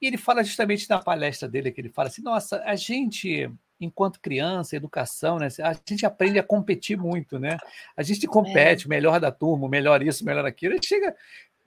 [0.00, 4.20] e ele fala justamente na palestra dele que ele fala assim: nossa, a gente, enquanto
[4.20, 5.48] criança, educação, né?
[5.62, 7.56] A gente aprende a competir muito, né?
[7.96, 8.88] A gente compete, é.
[8.88, 10.72] melhor da turma, melhor isso, melhor aquilo.
[10.72, 11.14] A gente chega,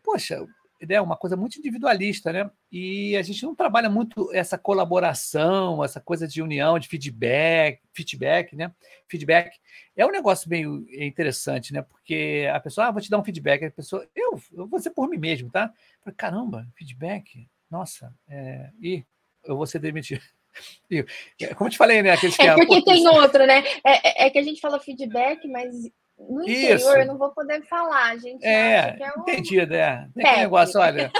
[0.03, 0.45] poxa,
[0.87, 2.49] é uma coisa muito individualista, né?
[2.71, 8.55] E a gente não trabalha muito essa colaboração, essa coisa de união, de feedback, feedback,
[8.55, 8.71] né?
[9.07, 9.57] Feedback
[9.95, 11.81] é um negócio meio interessante, né?
[11.81, 14.91] Porque a pessoa, ah, vou te dar um feedback, a pessoa, eu, eu vou ser
[14.91, 15.73] por mim mesmo, tá?
[16.15, 19.03] Caramba, feedback, nossa, é, e
[19.43, 20.21] eu vou ser demitido.
[21.57, 22.11] Como eu te falei, né?
[22.11, 23.63] Aqueles que é porque tem outro, né?
[23.83, 25.75] É, é, é que a gente fala feedback, mas
[26.19, 26.89] no interior Isso.
[26.89, 28.45] eu não vou poder falar, gente.
[28.45, 29.21] É, é um...
[29.21, 30.09] entendi, né?
[30.13, 31.11] Tem aquele negócio, olha.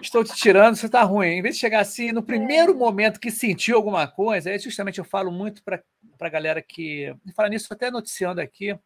[0.00, 1.28] Estou te tirando, você está ruim.
[1.28, 2.74] Em vez de chegar assim, no primeiro é.
[2.74, 5.82] momento que sentiu alguma coisa, aí justamente eu falo muito para
[6.20, 7.14] a galera que.
[7.34, 8.76] Fala nisso, até noticiando aqui.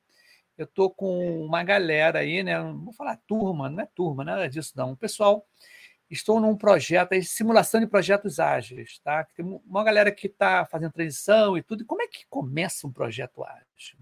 [0.58, 2.58] Eu estou com uma galera aí, né?
[2.58, 4.92] Não vou falar turma, não é turma, nada disso, não.
[4.92, 5.46] O pessoal,
[6.10, 9.24] estou num projeto aí, simulação de projetos ágeis, tá?
[9.34, 11.84] Tem uma galera que está fazendo transição e tudo.
[11.84, 13.98] Como é que começa um projeto ágil?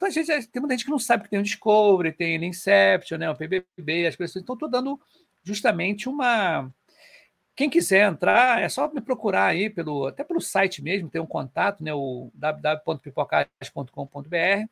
[0.00, 2.44] Então, a gente, tem muita gente que não sabe que tem o Discovery, tem o
[2.44, 4.34] Inception, né, o PBB, as coisas.
[4.34, 4.98] Então, estou dando
[5.44, 6.72] justamente uma.
[7.54, 11.26] Quem quiser entrar, é só me procurar aí, pelo, até pelo site mesmo, tem um
[11.26, 14.70] contato, né, o www.pipocas.com.br.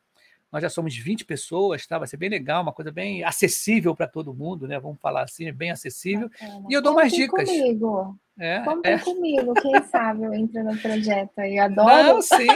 [0.51, 1.99] Nós já somos 20 pessoas, tá?
[1.99, 4.79] vai ser bem legal, uma coisa bem acessível para todo mundo, né?
[4.79, 6.29] Vamos falar assim, bem acessível.
[6.29, 6.65] Bacana.
[6.69, 7.47] E eu dou mais dicas.
[7.47, 8.17] Comigo.
[8.39, 8.99] É, Contem é.
[8.99, 11.59] comigo, quem sabe eu entro no projeto aí.
[11.59, 11.87] Adoro.
[11.87, 12.47] Não, sim,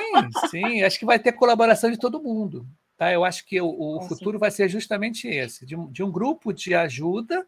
[0.50, 0.82] sim.
[0.82, 2.66] Acho que vai ter colaboração de todo mundo.
[2.98, 3.12] Tá?
[3.12, 6.74] Eu acho que o, o futuro vai ser justamente esse, de, de um grupo de
[6.74, 7.46] ajuda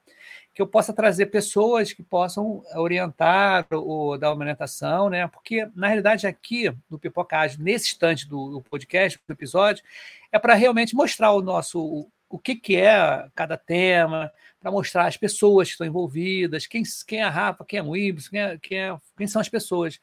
[0.56, 5.28] que eu possa trazer pessoas que possam orientar ou dar uma orientação, né?
[5.28, 9.84] Porque, na realidade, aqui no Pipocage, nesse instante do, do podcast, do episódio,
[10.32, 15.08] é para realmente mostrar o nosso o, o que, que é cada tema, para mostrar
[15.08, 18.39] as pessoas que estão envolvidas, quem, quem é a Rafa, quem é o Ibis, quem,
[18.39, 20.00] é, quem, é, quem são as pessoas.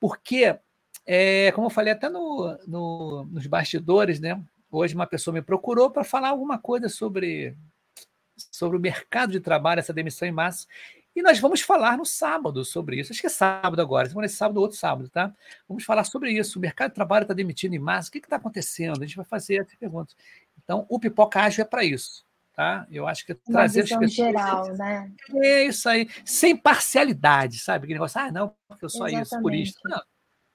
[0.00, 0.56] Porque,
[1.04, 4.42] é, como eu falei até no, no, nos bastidores, né?
[4.70, 7.54] Hoje uma pessoa me procurou para falar alguma coisa sobre
[8.56, 10.66] sobre o mercado de trabalho, essa demissão em massa.
[11.14, 13.12] E nós vamos falar no sábado sobre isso.
[13.12, 15.32] Acho que é sábado agora, semana é sábado ou outro sábado, tá?
[15.68, 16.58] Vamos falar sobre isso.
[16.58, 18.08] O mercado de trabalho está demitindo em massa.
[18.08, 19.02] O que está acontecendo?
[19.02, 20.14] A gente vai fazer essas perguntas.
[20.62, 22.24] Então, o Pipoca Ágil é para isso.
[22.54, 22.86] Tá?
[22.90, 24.12] Eu acho que é trazer as pessoas.
[24.12, 25.12] geral, né?
[25.34, 27.84] É isso aí, sem parcialidade, sabe?
[27.84, 29.26] Aquele negócio, ah, não, porque eu sou Exatamente.
[29.26, 29.78] isso, por isso.
[29.84, 30.02] Não,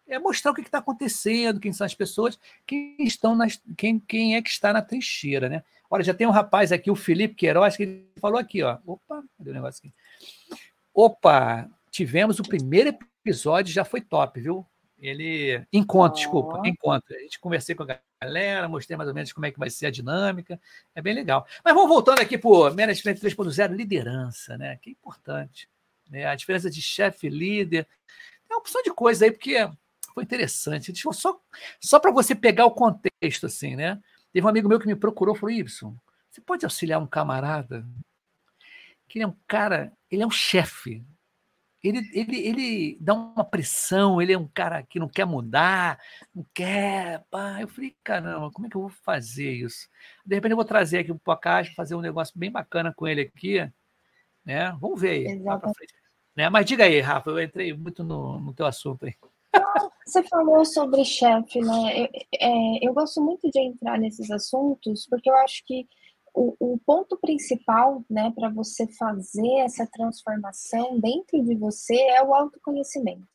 [0.07, 4.35] é mostrar o que está acontecendo, quem são as pessoas, quem estão nas, quem, quem
[4.35, 5.63] é que está na trincheira, né?
[5.93, 8.77] Olha, já tem um rapaz aqui, o Felipe Queiroz, que ele falou aqui, ó.
[8.85, 9.93] Opa, cadê o negócio aqui?
[10.93, 14.65] Opa, tivemos o primeiro episódio, já foi top, viu?
[14.97, 15.61] Ele.
[15.73, 16.15] Encontro, oh.
[16.15, 17.13] desculpa, encontro.
[17.13, 19.87] A gente conversei com a galera, mostrei mais ou menos como é que vai ser
[19.87, 20.57] a dinâmica.
[20.95, 21.45] É bem legal.
[21.61, 24.77] Mas vamos voltando aqui para o Management 3.0, liderança, né?
[24.81, 25.67] Que é importante.
[26.09, 26.25] Né?
[26.25, 27.85] A diferença de chefe e líder.
[28.47, 29.57] Tem uma opção de coisa aí, porque
[30.13, 30.93] foi interessante.
[31.11, 31.37] Só,
[31.81, 33.99] só para você pegar o contexto, assim, né?
[34.33, 35.95] Teve um amigo meu que me procurou e falou: Ibson,
[36.29, 37.85] você pode auxiliar um camarada?
[39.07, 41.05] Que ele é um cara, ele é um chefe.
[41.83, 45.99] ele, ele, ele dá uma pressão, ele é um cara que não quer mudar,
[46.33, 47.25] não quer.
[47.29, 47.61] Pá.
[47.61, 49.87] Eu falei, caramba, como é que eu vou fazer isso?
[50.25, 53.07] De repente eu vou trazer aqui para o caixa, fazer um negócio bem bacana com
[53.07, 53.59] ele aqui.
[54.45, 54.71] Né?
[54.79, 55.35] Vamos ver aí.
[56.35, 56.49] Né?
[56.49, 59.15] Mas diga aí, Rafa, eu entrei muito no, no teu assunto aí.
[60.05, 62.01] Você falou sobre chefe, né?
[62.01, 62.09] Eu,
[62.39, 65.87] é, eu gosto muito de entrar nesses assuntos, porque eu acho que
[66.33, 72.33] o, o ponto principal, né, para você fazer essa transformação dentro de você é o
[72.33, 73.27] autoconhecimento.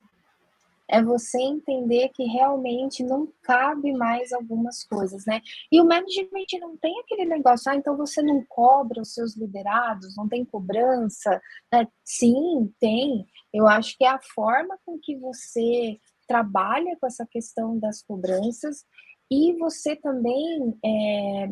[0.89, 5.41] É você entender que realmente não cabe mais algumas coisas, né?
[5.71, 10.17] E o management não tem aquele negócio, ah, então você não cobra os seus liderados,
[10.17, 11.41] não tem cobrança,
[11.73, 11.89] né?
[12.05, 13.27] Sim, tem.
[13.53, 18.85] Eu acho que é a forma com que você trabalha com essa questão das cobranças
[19.31, 21.51] e você também é,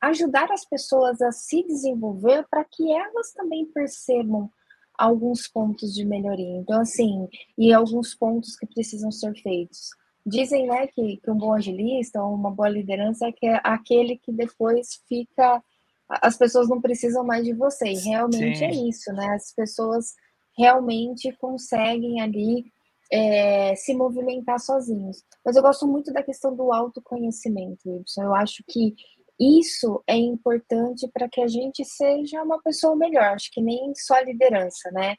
[0.00, 4.50] ajudar as pessoas a se desenvolver para que elas também percebam
[4.98, 6.56] alguns pontos de melhoria.
[6.58, 9.90] Então, assim, e alguns pontos que precisam ser feitos.
[10.24, 14.16] Dizem, né, que, que um bom agilista ou uma boa liderança é, que é aquele
[14.18, 15.62] que depois fica.
[16.08, 17.86] As pessoas não precisam mais de você.
[17.88, 18.64] E realmente Sim.
[18.64, 19.26] é isso, né?
[19.34, 20.14] As pessoas
[20.56, 22.64] realmente conseguem ali
[23.12, 25.22] é, se movimentar sozinhos.
[25.44, 28.22] Mas eu gosto muito da questão do autoconhecimento, Wilson.
[28.22, 28.94] Eu acho que
[29.38, 34.18] isso é importante para que a gente seja uma pessoa melhor, acho que nem só
[34.20, 35.16] liderança, né?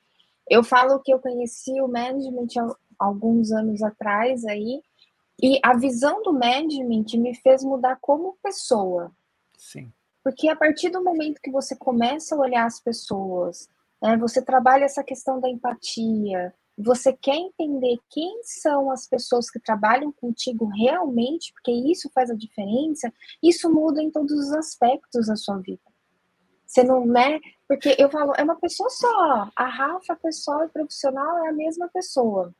[0.49, 4.81] Eu falo que eu conheci o management há alguns anos atrás aí,
[5.41, 9.11] e a visão do management me fez mudar como pessoa.
[9.57, 9.91] Sim.
[10.23, 13.69] Porque a partir do momento que você começa a olhar as pessoas,
[14.01, 19.59] né, você trabalha essa questão da empatia, você quer entender quem são as pessoas que
[19.59, 23.11] trabalham contigo realmente, porque isso faz a diferença,
[23.41, 25.81] isso muda em todos os aspectos da sua vida.
[26.65, 27.39] Você não, né?
[27.67, 29.49] Porque eu falo, é uma pessoa só.
[29.55, 32.53] A Rafa, pessoal e profissional, é a mesma pessoa.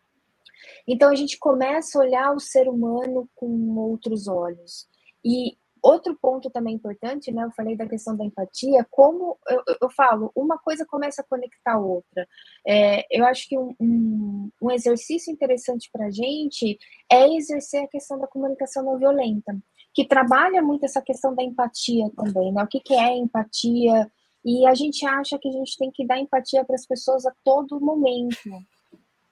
[0.87, 4.87] Então a gente começa a olhar o ser humano com outros olhos.
[5.23, 7.45] E Outro ponto também importante, né?
[7.45, 11.75] Eu falei da questão da empatia, como eu, eu falo, uma coisa começa a conectar
[11.75, 12.27] a outra.
[12.67, 16.77] É, eu acho que um, um, um exercício interessante para a gente
[17.09, 19.57] é exercer a questão da comunicação não violenta,
[19.93, 22.61] que trabalha muito essa questão da empatia também, né?
[22.63, 24.11] O que, que é empatia?
[24.43, 27.33] E a gente acha que a gente tem que dar empatia para as pessoas a
[27.45, 28.37] todo momento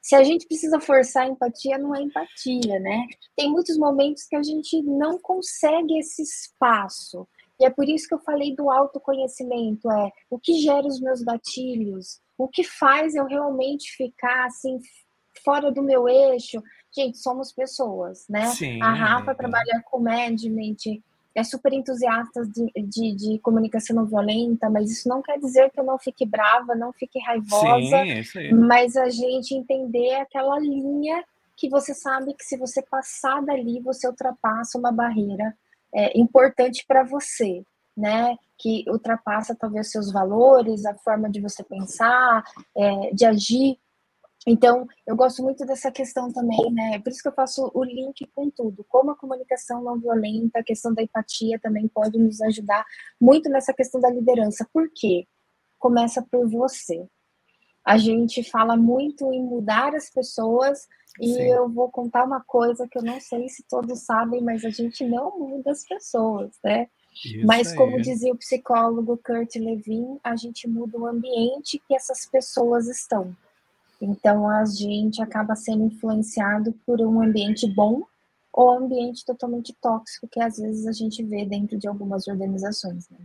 [0.06, 3.08] se a gente precisa forçar a empatia, não é empatia, né?
[3.36, 7.28] Tem muitos momentos que a gente não consegue esse espaço.
[7.60, 11.24] E é por isso que eu falei do autoconhecimento, é o que gera os meus
[11.24, 14.78] gatilhos, o que faz eu realmente ficar assim
[15.44, 16.62] fora do meu eixo.
[16.96, 18.46] Gente, somos pessoas, né?
[18.50, 21.02] Sim, a Rafa trabalha com management,
[21.36, 25.80] é super entusiasta de, de, de, comunicação não violenta, mas isso não quer dizer que
[25.80, 31.22] eu não fique brava, não fique raivosa, Sim, mas a gente entender aquela linha
[31.58, 35.54] que você sabe que se você passar dali, você ultrapassa uma barreira
[35.94, 37.64] é, importante para você,
[37.96, 38.38] né?
[38.58, 42.44] Que ultrapassa talvez seus valores, a forma de você pensar,
[42.76, 43.78] é, de agir
[44.46, 47.00] então, eu gosto muito dessa questão também, né?
[47.00, 48.86] Por isso que eu faço o link com tudo.
[48.88, 52.86] Como a comunicação não violenta, a questão da empatia também pode nos ajudar
[53.20, 54.68] muito nessa questão da liderança.
[54.72, 55.28] Por quê?
[55.80, 57.08] Começa por você.
[57.84, 60.88] A gente fala muito em mudar as pessoas
[61.20, 61.42] e Sim.
[61.42, 65.06] eu vou contar uma coisa que eu não sei se todos sabem, mas a gente
[65.08, 66.88] não muda as pessoas, né?
[67.14, 72.26] Isso mas como dizia o psicólogo Kurt Levin, a gente muda o ambiente que essas
[72.26, 73.36] pessoas estão.
[74.06, 78.04] Então, a gente acaba sendo influenciado por um ambiente bom
[78.54, 83.10] ou ambiente totalmente tóxico que às vezes a gente vê dentro de algumas organizações.
[83.10, 83.18] Né?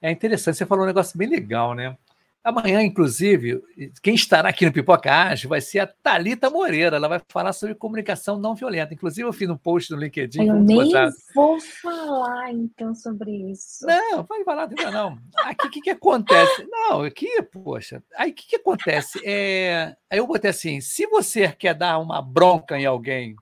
[0.00, 1.96] É interessante, você falou um negócio bem legal, né?
[2.44, 3.62] Amanhã, inclusive,
[4.02, 6.96] quem estará aqui no Pipoca Ágil vai ser a Talita Moreira.
[6.96, 8.92] Ela vai falar sobre comunicação não violenta.
[8.92, 10.46] Inclusive, eu fiz um post no LinkedIn.
[10.46, 10.92] Eu nem
[11.34, 13.86] vou falar, então, sobre isso.
[13.86, 14.92] Não, vai falar, não.
[14.92, 15.18] não.
[15.38, 16.68] Aqui, o que, que acontece?
[16.84, 19.18] Não, aqui, poxa, aí o que, que acontece?
[19.24, 19.96] É...
[20.10, 23.34] Aí eu botei assim, se você quer dar uma bronca em alguém,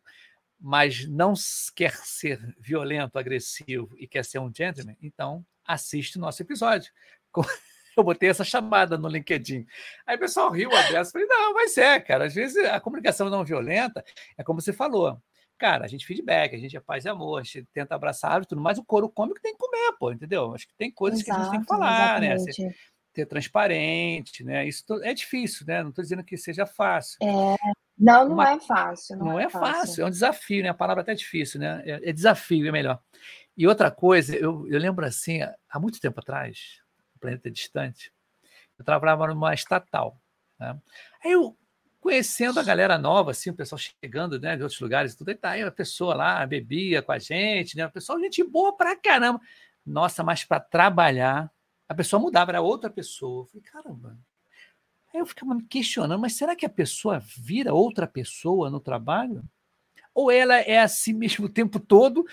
[0.61, 1.35] mas não
[1.75, 6.93] quer ser violento, agressivo e quer ser um gentleman, então assiste o nosso episódio.
[7.97, 9.67] eu botei essa chamada no LinkedIn.
[10.07, 11.13] Aí o pessoal riu a dessa.
[11.13, 12.27] Falei, não, mas é, cara.
[12.27, 14.05] Às vezes a comunicação não violenta
[14.37, 15.21] é como você falou.
[15.59, 18.47] Cara, a gente feedback, a gente é paz e amor, a gente tenta abraçar e
[18.47, 18.79] tudo mais.
[18.79, 20.53] O couro come que tem que comer, pô, entendeu?
[20.55, 22.35] Acho que tem coisas Exato, que a gente tem que falar, né?
[22.35, 22.65] exatamente.
[22.65, 22.75] né?
[23.15, 24.67] Ser, transparente, né?
[24.67, 25.83] Isso é difícil, né?
[25.83, 27.19] Não estou dizendo que seja fácil.
[27.23, 27.57] É,
[27.97, 29.17] não, não é fácil.
[29.19, 29.73] Não, não é, é fácil.
[29.73, 30.03] fácil.
[30.03, 30.71] é um desafio, né?
[30.71, 31.83] A palavra até é difícil, né?
[31.85, 32.99] É, é desafio, é melhor.
[33.57, 36.81] E outra coisa, eu, eu lembro assim, há muito tempo atrás,
[37.23, 38.13] planeta distante,
[38.79, 40.21] eu trabalhava numa estatal.
[40.59, 40.79] Né?
[41.25, 41.57] Aí eu,
[42.01, 45.51] conhecendo a galera nova, assim, o pessoal chegando né, de outros lugares, tudo, e tá
[45.51, 47.87] aí a pessoa lá, bebia com a gente, né?
[47.87, 49.41] O pessoal, gente boa pra caramba.
[49.87, 51.51] Nossa, mas para trabalhar,
[51.89, 53.43] a pessoa mudava, era outra pessoa.
[53.43, 54.19] Eu falei, caramba.
[55.15, 59.45] Aí eu ficava me questionando, mas será que a pessoa vira outra pessoa no trabalho?
[60.15, 62.25] Ou ela é assim mesmo o tempo todo,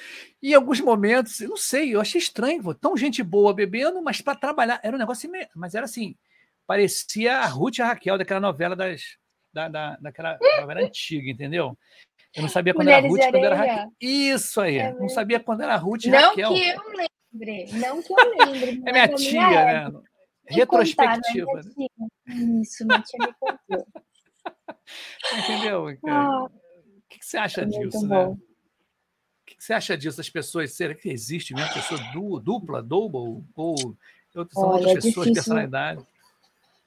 [0.41, 4.21] e em alguns momentos, eu não sei, eu achei estranho, tão gente boa bebendo, mas
[4.21, 6.15] para trabalhar, era um negócio, mas era assim,
[6.67, 9.01] parecia a Ruth e a Raquel daquela novela das,
[9.53, 11.77] da, da, daquela novela antiga, entendeu?
[12.35, 13.91] Eu não sabia quando Mulheres era Ruth, quando era Raquel.
[13.99, 16.49] Isso aí, é não sabia quando era Ruth e não Raquel.
[16.49, 16.81] Não que eu
[17.33, 18.83] lembre, não que eu lembre.
[18.85, 20.01] é minha tia, né?
[20.47, 21.45] Retrospectiva.
[21.45, 22.61] Contar, né?
[22.61, 23.87] Isso, minha tia me contou.
[25.37, 25.97] Entendeu?
[26.07, 26.49] Ah, o
[27.09, 28.27] que, que você acha disso, né?
[28.27, 28.37] O
[29.45, 30.73] que, que você acha disso, as pessoas?
[30.73, 31.99] Será que existe mesmo pessoa
[32.41, 33.97] dupla, double, ou
[34.31, 35.33] são Olha, outras é pessoas, difícil.
[35.33, 36.05] personalidade?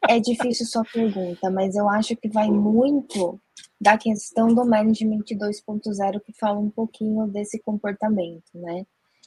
[0.08, 3.40] É difícil sua pergunta, mas eu acho que vai muito
[3.80, 8.84] da questão do Management 2.0 que fala um pouquinho desse comportamento, né?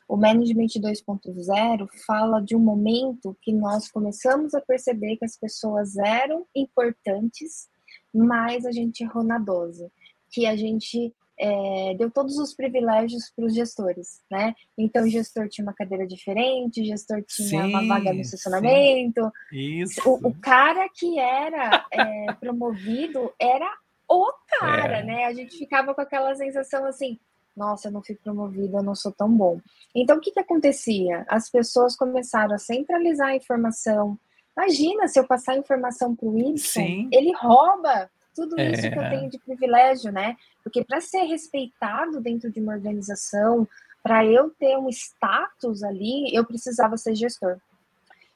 [0.07, 5.97] O Management 2.0 fala de um momento que nós começamos a perceber que as pessoas
[5.97, 7.67] eram importantes,
[8.13, 9.89] mas a gente errou na dose,
[10.35, 14.53] que a gente é, deu todos os privilégios para os gestores, né?
[14.77, 19.31] Então, o gestor tinha uma cadeira diferente, o gestor tinha sim, uma vaga no estacionamento.
[19.51, 20.01] Isso.
[20.05, 23.69] O, o, cara que era é, promovido era
[24.09, 25.03] o cara, é.
[25.03, 25.25] né?
[25.25, 27.17] A gente ficava com aquela sensação assim,
[27.55, 29.61] nossa, eu não fui promovido, eu não sou tão bom.
[29.95, 31.25] Então, o que, que acontecia?
[31.29, 34.19] As pessoas começaram a centralizar a informação.
[34.57, 39.03] Imagina se eu passar a informação para o Y, ele rouba tudo isso que eu
[39.03, 39.09] é.
[39.09, 40.35] tenho de privilégio, né?
[40.63, 43.67] Porque para ser respeitado dentro de uma organização,
[44.03, 47.57] para eu ter um status ali, eu precisava ser gestor.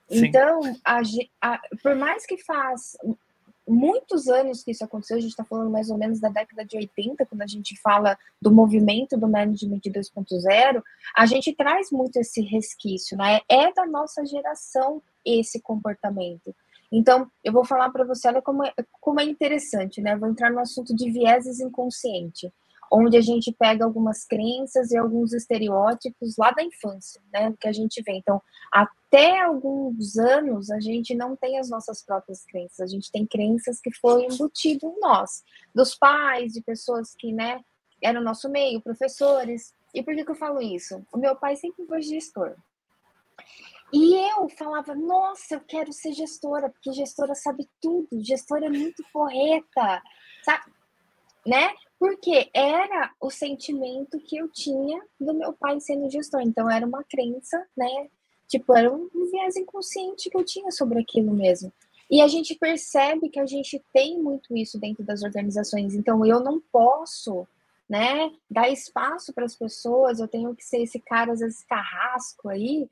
[0.09, 0.25] Sim.
[0.25, 1.01] Então, a,
[1.41, 2.97] a, por mais que faz
[3.67, 6.75] muitos anos que isso aconteceu, a gente está falando mais ou menos da década de
[6.75, 10.81] 80, quando a gente fala do movimento do Management 2.0,
[11.15, 13.41] a gente traz muito esse resquício, né?
[13.47, 16.55] É da nossa geração esse comportamento.
[16.91, 20.15] Então, eu vou falar para você, olha como é, como é interessante, né?
[20.15, 22.51] Vou entrar no assunto de vieses inconsciente,
[22.91, 27.53] onde a gente pega algumas crenças e alguns estereótipos lá da infância, né?
[27.59, 28.13] Que a gente vê.
[28.13, 33.25] Então, até alguns anos, a gente não tem as nossas próprias crenças, a gente tem
[33.25, 37.61] crenças que foram embutido em nós, dos pais, de pessoas que, né,
[38.01, 39.73] eram nosso meio, professores.
[39.93, 41.05] E por que, que eu falo isso?
[41.13, 42.55] O meu pai sempre foi gestor.
[43.91, 49.03] E eu falava, nossa, eu quero ser gestora, porque gestora sabe tudo, gestora é muito
[49.11, 50.01] correta,
[50.43, 50.71] sabe?
[51.45, 51.73] Né?
[51.97, 56.41] Porque era o sentimento que eu tinha do meu pai sendo gestor.
[56.41, 58.09] Então, era uma crença, né?
[58.47, 61.73] Tipo, era um viés inconsciente que eu tinha sobre aquilo mesmo.
[62.09, 65.93] E a gente percebe que a gente tem muito isso dentro das organizações.
[65.93, 67.47] Então, eu não posso,
[67.87, 72.49] né, dar espaço para as pessoas, eu tenho que ser esse cara, às vezes, carrasco
[72.49, 72.89] aí,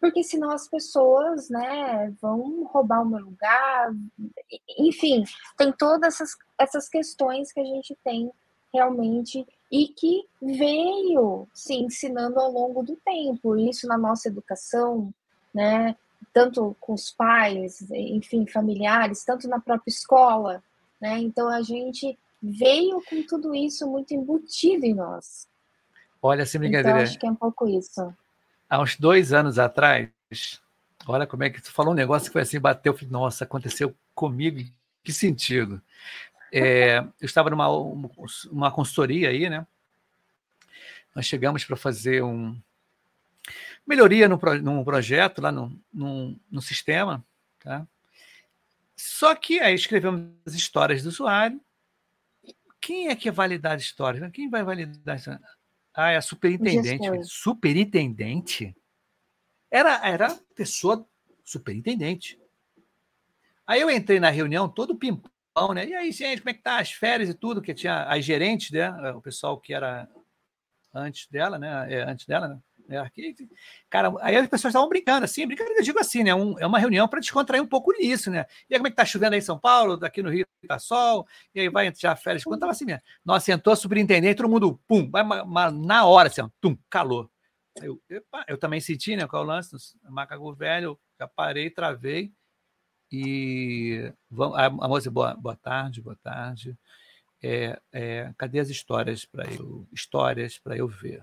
[0.00, 3.92] porque senão as pessoas, né, vão roubar o meu lugar,
[4.78, 5.24] enfim,
[5.58, 8.30] tem todas essas, essas questões que a gente tem
[8.72, 15.12] realmente e que veio se ensinando ao longo do tempo, isso na nossa educação,
[15.54, 15.94] né,
[16.32, 20.62] tanto com os pais, enfim, familiares, tanto na própria escola,
[20.98, 25.46] né, então a gente veio com tudo isso muito embutido em nós.
[26.22, 27.00] Olha, sem brincadeira.
[27.00, 28.14] Então, acho que é um pouco isso
[28.70, 30.08] há uns dois anos atrás,
[31.06, 34.64] olha como é que tu falou um negócio que foi assim, bateu, nossa, aconteceu comigo,
[35.02, 35.82] que sentido?
[36.52, 37.68] É, eu estava numa
[38.50, 39.66] uma consultoria aí, né?
[41.14, 42.56] Nós chegamos para fazer um
[43.86, 44.38] melhoria no,
[44.84, 47.24] projeto lá no, no, sistema,
[47.58, 47.86] tá?
[48.94, 51.60] Só que aí escrevemos as histórias do usuário.
[52.80, 54.30] Quem é que vai validar as histórias?
[54.32, 55.18] Quem vai validar?
[55.94, 57.08] Ah, é a superintendente.
[57.24, 58.76] Superintendente?
[59.70, 61.06] Era, era pessoa
[61.44, 62.40] superintendente.
[63.66, 65.86] Aí eu entrei na reunião todo pimpão, né?
[65.86, 67.62] E aí, gente, como é que tá as férias e tudo?
[67.62, 68.90] Que tinha as gerentes, né?
[69.12, 70.08] O pessoal que era
[70.92, 71.92] antes dela, né?
[71.92, 72.58] É, antes dela, né?
[72.90, 73.36] É, aqui,
[73.88, 76.34] cara, aí as pessoas estavam brincando, assim, brincando, eu digo assim, né?
[76.34, 78.44] Um, é uma reunião para descontrair um pouco nisso, né?
[78.68, 80.76] E aí, como é que tá chovendo aí em São Paulo, daqui no Rio tá
[80.76, 81.24] sol,
[81.54, 82.42] e aí vai entrar férias.
[82.42, 83.00] Quando tava assim mesmo.
[83.24, 85.22] Nossa, sentou a superintendente, todo mundo, pum, vai
[85.72, 87.30] na hora, assim, ó, tum, calor.
[87.80, 89.24] Eu, epa, eu também senti, né?
[89.28, 89.76] Qual é o lance?
[90.08, 92.32] Macaco velho, já parei, travei.
[93.12, 96.76] E vamos, a, a moça, boa, boa tarde, boa tarde.
[97.42, 101.22] É, é, cadê as histórias para eu histórias para eu ver?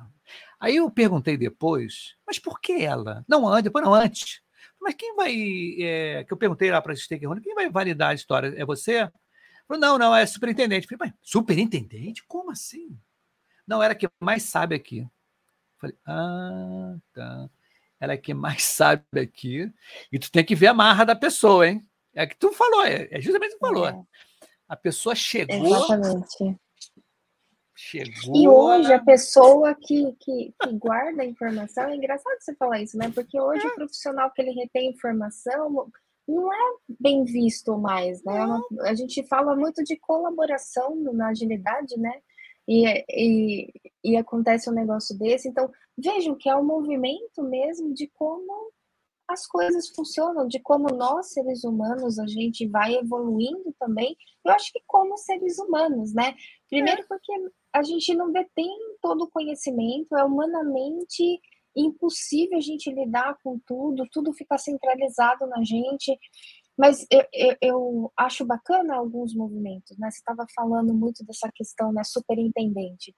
[0.60, 3.24] Aí eu perguntei depois, mas por que ela?
[3.28, 4.42] Não antes, depois não antes.
[4.82, 5.34] Mas quem vai?
[5.80, 8.54] É, que eu perguntei lá para a stakeholder, quem vai validar a história?
[8.58, 9.10] É você?
[9.68, 10.88] Falou, não, não, é superintendente.
[10.88, 12.24] Falei, mas superintendente?
[12.26, 12.98] Como assim?
[13.68, 15.06] Não, era que mais sabe aqui.
[15.78, 17.50] Falei, ah, tá.
[18.00, 19.72] Ela é que mais sabe aqui.
[20.12, 21.86] E tu tem que ver a marra da pessoa, hein?
[22.14, 23.88] É que tu falou, é, é justamente o que falou.
[23.88, 24.04] É.
[24.68, 25.56] A pessoa chegou.
[25.56, 26.60] Exatamente.
[27.76, 28.36] Chegou.
[28.36, 32.98] E hoje a pessoa que, que, que, guarda a informação, é engraçado você falar isso,
[32.98, 33.12] né?
[33.14, 33.70] Porque hoje é.
[33.70, 35.90] o profissional que ele retém informação
[36.28, 38.34] não é bem visto mais, né?
[38.82, 42.20] É a gente fala muito de colaboração na agilidade, né?
[42.68, 45.48] E, e, e acontece um negócio desse.
[45.48, 48.72] Então, vejam que é um movimento mesmo de como
[49.28, 54.16] as coisas funcionam, de como nós, seres humanos, a gente vai evoluindo também.
[54.46, 56.34] Eu acho que como seres humanos, né?
[56.70, 57.32] Primeiro porque
[57.74, 61.40] a gente não detém todo o conhecimento, é humanamente
[61.76, 66.18] impossível a gente lidar com tudo, tudo fica centralizado na gente.
[66.78, 70.10] Mas eu, eu, eu acho bacana alguns movimentos, né?
[70.10, 72.04] Você estava falando muito dessa questão, né?
[72.04, 73.14] Superintendente.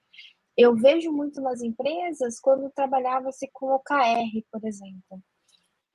[0.58, 5.22] Eu vejo muito nas empresas quando trabalhava-se com OKR, por exemplo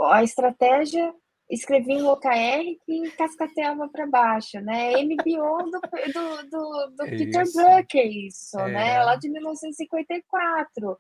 [0.07, 1.15] a estratégia
[1.51, 4.93] escrevi um OKR que cascateava para baixo, né?
[5.03, 8.73] MBO do, do, do, do é Peter Drucker, isso, é.
[8.73, 9.05] né?
[9.05, 10.99] Lá de 1954.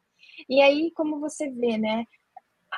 [0.49, 2.05] E aí, como você vê, né?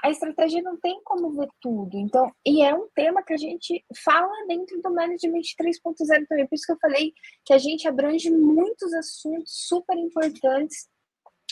[0.02, 1.96] A estratégia não tem como ver tudo.
[1.98, 6.46] Então, e é um tema que a gente fala dentro do Management 3.0 também.
[6.46, 7.14] Por isso que eu falei
[7.44, 10.86] que a gente abrange muitos assuntos super importantes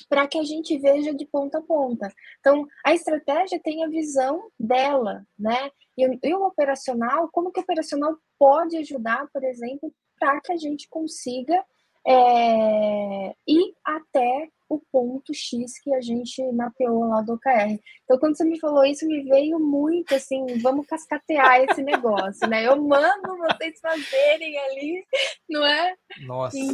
[0.08, 2.12] para que a gente veja de ponta a ponta.
[2.40, 5.70] Então, a estratégia tem a visão dela, né?
[5.96, 10.56] E, e o operacional, como que o operacional pode ajudar, por exemplo, para que a
[10.56, 11.64] gente consiga
[12.06, 17.78] é, ir até o ponto X que a gente mapeou lá do OKR.
[18.04, 22.66] Então, quando você me falou isso, me veio muito assim, vamos cascatear esse negócio, né?
[22.66, 25.06] Eu mando vocês fazerem ali,
[25.48, 25.94] não é?
[26.26, 26.58] Nossa.
[26.58, 26.64] E,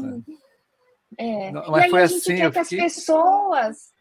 [1.19, 1.51] é.
[1.53, 2.87] Não, mas e aí foi a gente assim, quer que fiquei...
[2.87, 3.93] as pessoas.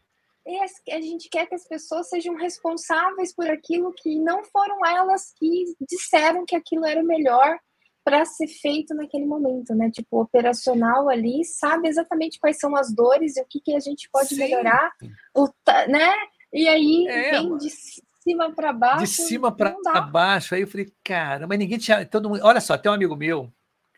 [0.90, 5.76] A gente quer que as pessoas sejam responsáveis por aquilo que não foram elas que
[5.88, 7.58] disseram que aquilo era o melhor
[8.02, 9.90] para ser feito naquele momento, né?
[9.90, 13.80] Tipo, o operacional ali sabe exatamente quais são as dores e o que, que a
[13.80, 14.38] gente pode Sim.
[14.38, 14.90] melhorar,
[15.34, 15.46] o,
[15.88, 16.14] né?
[16.52, 19.04] E aí é, vem de cima para baixo.
[19.04, 20.54] De cima para baixo.
[20.54, 22.04] Aí eu falei, cara, mas ninguém tinha.
[22.06, 22.40] Todo mundo...
[22.42, 23.52] Olha só, tem um amigo meu.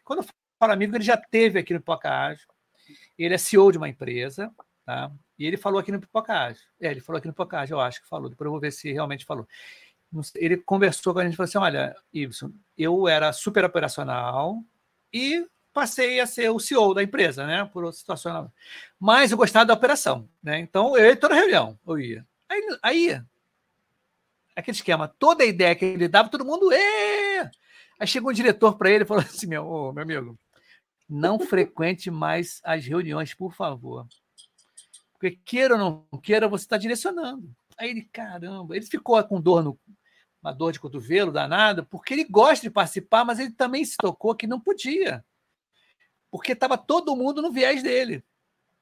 [0.05, 2.45] Quando eu falo amigo, ele já teve aqui no Pocahontas.
[3.19, 4.53] Ele é CEO de uma empresa,
[4.85, 5.11] tá?
[5.39, 6.61] E ele falou aqui no Pipocage.
[6.81, 8.29] É, ele falou aqui no Pipocage, eu acho que falou.
[8.29, 9.47] Depois eu vou ver se realmente falou.
[10.35, 14.63] Ele conversou com a gente e falou assim: olha, Ibson, eu era super operacional
[15.13, 17.65] e passei a ser o CEO da empresa, né?
[17.73, 18.53] Por situação.
[19.01, 20.59] Mas eu gostava da operação, né?
[20.59, 22.27] Então eu ia toda reunião, eu ia.
[22.49, 23.23] Aí, aí
[24.55, 26.73] aquele esquema, toda a ideia que ele dava, todo mundo.
[26.73, 27.51] Ê!
[27.99, 30.39] Aí chegou um diretor para ele e falou assim: meu, oh, meu amigo,
[31.13, 34.07] não frequente mais as reuniões, por favor.
[35.13, 37.55] Porque queira ou não queira, você está direcionando.
[37.77, 39.79] Aí ele, caramba, ele ficou com dor no,
[40.43, 44.35] uma dor de cotovelo danada, porque ele gosta de participar, mas ele também se tocou
[44.35, 45.25] que não podia.
[46.31, 48.25] Porque estava todo mundo no viés dele.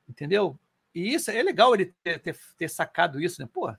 [0.08, 0.58] Entendeu?
[0.94, 3.48] E isso é legal ele ter, ter, ter sacado isso, né?
[3.52, 3.74] Pô,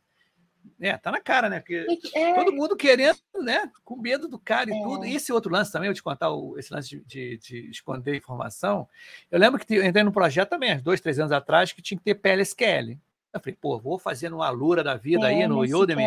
[0.79, 1.59] é, tá na cara, né?
[1.59, 1.85] Porque
[2.15, 2.33] é...
[2.33, 3.71] todo mundo querendo, né?
[3.83, 4.81] Com medo do cara e é...
[4.81, 5.05] tudo.
[5.05, 8.15] E esse outro lance também, eu te contar o, esse lance de, de, de, esconder
[8.15, 8.87] informação.
[9.29, 11.97] Eu lembro que eu entrei num projeto também, uns dois, três anos atrás, que tinha
[11.97, 12.97] que ter PLSQL.
[13.33, 16.03] Eu falei, pô, vou fazer numa Lura da vida aí no Udemy.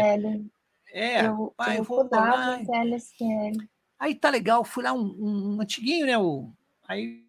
[0.93, 2.59] É, eu, pai, eu vou lá.
[2.65, 3.67] PLSQL.
[3.99, 6.19] Aí tá legal, fui lá um, um antiguinho, né?
[6.19, 6.51] O,
[6.87, 7.25] aí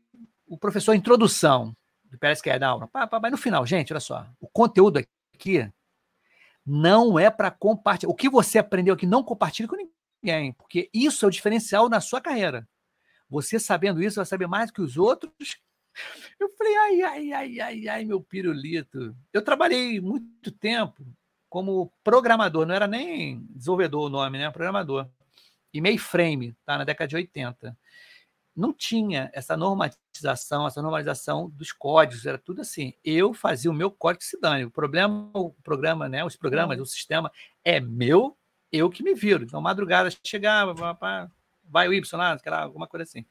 [0.47, 1.76] o professor introdução
[2.09, 2.88] do PLSQL da aula.
[2.88, 4.99] Pá, pá, mas no final, gente, olha só, o conteúdo
[5.34, 5.69] aqui
[6.66, 8.11] não é para compartilhar.
[8.11, 12.01] O que você aprendeu aqui, não compartilhe com ninguém, porque isso é o diferencial na
[12.01, 12.68] sua carreira.
[13.30, 15.32] Você sabendo isso, vai saber mais que os outros.
[16.39, 19.16] Eu falei, ai, ai, ai, ai, ai, meu pirulito.
[19.32, 21.05] Eu trabalhei muito tempo
[21.49, 24.51] como programador, não era nem desenvolvedor o nome, né?
[24.51, 25.09] Programador.
[25.74, 26.78] E mainframe, tá?
[26.78, 27.78] Na década de 80
[28.55, 32.93] não tinha essa normatização, essa normalização dos códigos, era tudo assim.
[33.03, 34.65] Eu fazia o meu código se dane.
[34.65, 37.31] O problema, o programa, né, os programas, o sistema
[37.63, 38.37] é meu,
[38.71, 39.43] eu que me viro.
[39.43, 40.73] Então, madrugada chegava,
[41.63, 43.25] vai o Y lá, alguma coisa assim.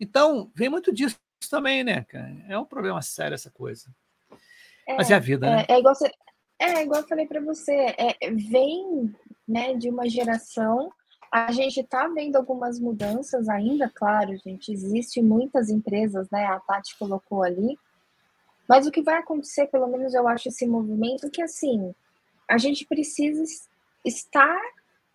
[0.00, 2.34] Então, vem muito disso também, né, cara?
[2.48, 3.94] É um problema sério essa coisa.
[4.86, 5.66] É, Mas é a vida, é, né?
[5.68, 6.10] É igual, você,
[6.58, 9.14] é igual eu falei para você, é, vem
[9.46, 10.92] né, de uma geração
[11.30, 14.72] a gente está vendo algumas mudanças ainda, claro, gente.
[14.72, 16.46] Existe muitas empresas, né?
[16.46, 17.78] A Tati colocou ali.
[18.68, 21.94] Mas o que vai acontecer, pelo menos eu acho esse movimento, que assim,
[22.48, 23.42] a gente precisa
[24.04, 24.60] estar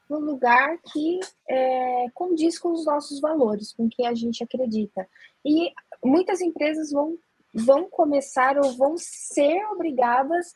[0.10, 5.08] no lugar que é, condiz com os nossos valores, com o que a gente acredita.
[5.46, 5.72] E
[6.04, 7.18] muitas empresas vão,
[7.54, 10.56] vão começar ou vão ser obrigadas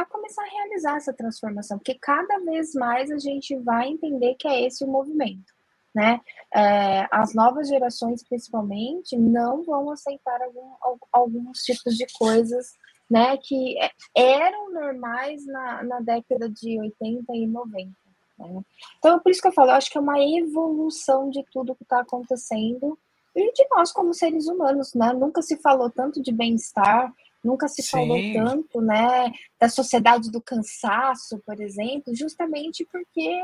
[0.00, 4.46] a começar a realizar essa transformação, porque cada vez mais a gente vai entender que
[4.46, 5.54] é esse o movimento.
[5.94, 6.20] Né?
[6.54, 12.66] É, as novas gerações, principalmente, não vão aceitar algum, alguns tipos de coisas
[13.08, 13.76] né, que
[14.14, 17.90] eram normais na, na década de 80 e 90.
[18.38, 18.62] Né?
[18.98, 21.84] Então, por isso que eu falo, eu acho que é uma evolução de tudo que
[21.84, 22.98] está acontecendo
[23.34, 25.12] e de nós como seres humanos, né?
[25.12, 27.12] Nunca se falou tanto de bem-estar,
[27.46, 27.90] nunca se Sim.
[27.90, 33.42] falou tanto, né, da sociedade do cansaço, por exemplo, justamente porque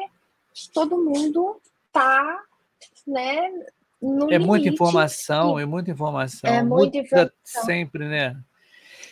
[0.74, 1.60] todo mundo
[1.92, 2.42] tá,
[3.06, 3.50] né,
[4.00, 7.64] no é muita informação, é muita informação, é muita informação.
[7.64, 8.36] sempre, né?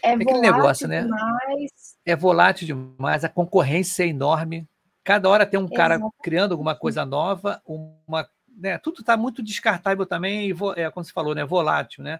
[0.02, 1.02] É, é aquele negócio, né?
[1.02, 1.96] Demais.
[2.04, 4.66] É volátil demais, a concorrência é enorme.
[5.04, 10.04] Cada hora tem um cara criando alguma coisa nova, uma, né, tudo está muito descartável
[10.04, 12.18] também, é como você falou, né, volátil, né?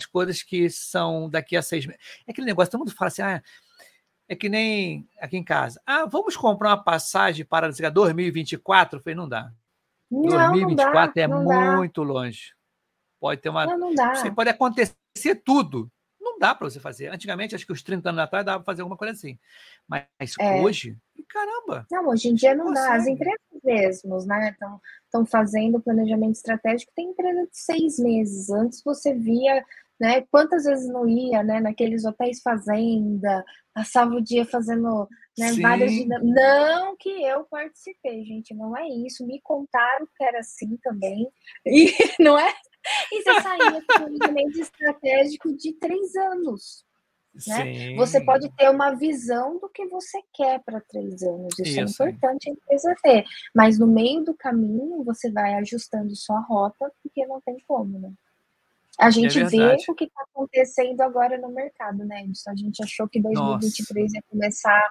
[0.00, 2.00] As coisas que são daqui a seis meses.
[2.26, 3.42] É aquele negócio, todo mundo fala assim, ah,
[4.28, 5.80] é que nem aqui em casa.
[5.86, 8.98] Ah, vamos comprar uma passagem para dizer, 2024?
[8.98, 9.52] Eu falei, não dá.
[10.10, 12.12] Não, 2024 não dá, é não muito dá.
[12.12, 12.54] longe.
[13.18, 13.66] Pode ter uma.
[13.66, 14.14] Não, não dá.
[14.14, 14.94] Você pode acontecer
[15.44, 15.90] tudo
[16.36, 17.08] não dá para você fazer.
[17.08, 19.38] Antigamente, acho que os 30 anos atrás dava para fazer alguma coisa assim.
[19.88, 20.60] Mas é.
[20.60, 20.96] hoje,
[21.28, 21.86] caramba.
[21.90, 22.94] Não, hoje em dia não dá.
[22.94, 24.54] As empresas mesmos, né,
[25.04, 26.92] estão fazendo planejamento estratégico.
[26.94, 28.50] Tem empresa de seis meses.
[28.50, 29.64] Antes você via,
[30.00, 33.44] né, quantas vezes não ia, né, naqueles hotéis fazenda,
[33.74, 35.92] passava o dia fazendo né, várias
[36.22, 39.26] Não que eu participei, gente, não é isso.
[39.26, 41.28] Me contaram que era assim também.
[41.66, 41.92] E
[42.22, 42.52] não é
[43.12, 46.84] e você saía com um planejamento estratégico de três anos.
[47.46, 47.94] Né?
[47.96, 51.52] Você pode ter uma visão do que você quer para três anos.
[51.58, 53.24] Isso, é Isso, é importante a empresa ter.
[53.54, 58.12] Mas no meio do caminho, você vai ajustando sua rota, porque não tem como, né?
[58.98, 62.24] A gente é vê o que está acontecendo agora no mercado, né?
[62.48, 64.16] A gente achou que 2023 Nossa.
[64.16, 64.82] ia começar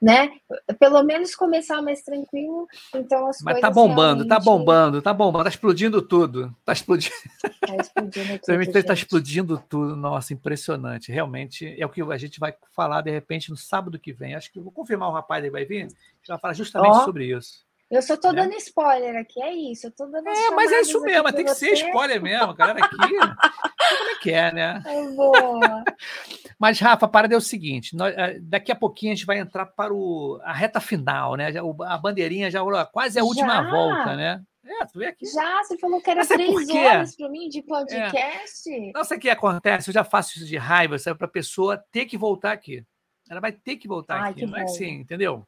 [0.00, 0.30] né?
[0.78, 2.66] Pelo menos começar mais tranquilo.
[2.94, 4.28] Então as Mas tá bombando, tá realmente...
[4.28, 6.54] tá bombando, tá bombando, tá explodindo tudo.
[6.64, 7.14] Tá explodindo.
[7.68, 8.82] Tá explodindo tudo.
[8.84, 9.94] tá explodindo tudo.
[9.94, 11.12] Nossa, impressionante.
[11.12, 14.34] Realmente é o que a gente vai falar de repente no sábado que vem.
[14.34, 15.82] Acho que vou confirmar o rapaz aí vai vir.
[15.82, 17.04] A gente vai falar justamente oh.
[17.04, 17.67] sobre isso.
[17.90, 18.42] Eu só tô né?
[18.42, 19.86] dando spoiler aqui, é isso.
[19.86, 22.84] Eu tô dando É, mas é isso mesmo, tem que ser spoiler mesmo, galera.
[22.84, 24.82] Aqui, como é que é, né?
[24.86, 25.84] É boa.
[26.58, 29.38] mas, Rafa, a parada é o seguinte: nós, eh, daqui a pouquinho a gente vai
[29.38, 31.48] entrar para o, a reta final, né?
[31.86, 32.60] A bandeirinha já
[32.92, 33.70] quase a última já?
[33.70, 34.42] volta, né?
[34.64, 35.24] É, tu vê aqui.
[35.24, 38.70] Já, você falou que era três horas para mim de podcast.
[38.70, 38.92] É.
[38.92, 41.16] Não sei o que acontece, eu já faço isso de raiva, sabe?
[41.16, 42.84] Para a pessoa ter que voltar aqui.
[43.30, 45.46] Ela vai ter que voltar Ai, aqui, não é assim, entendeu?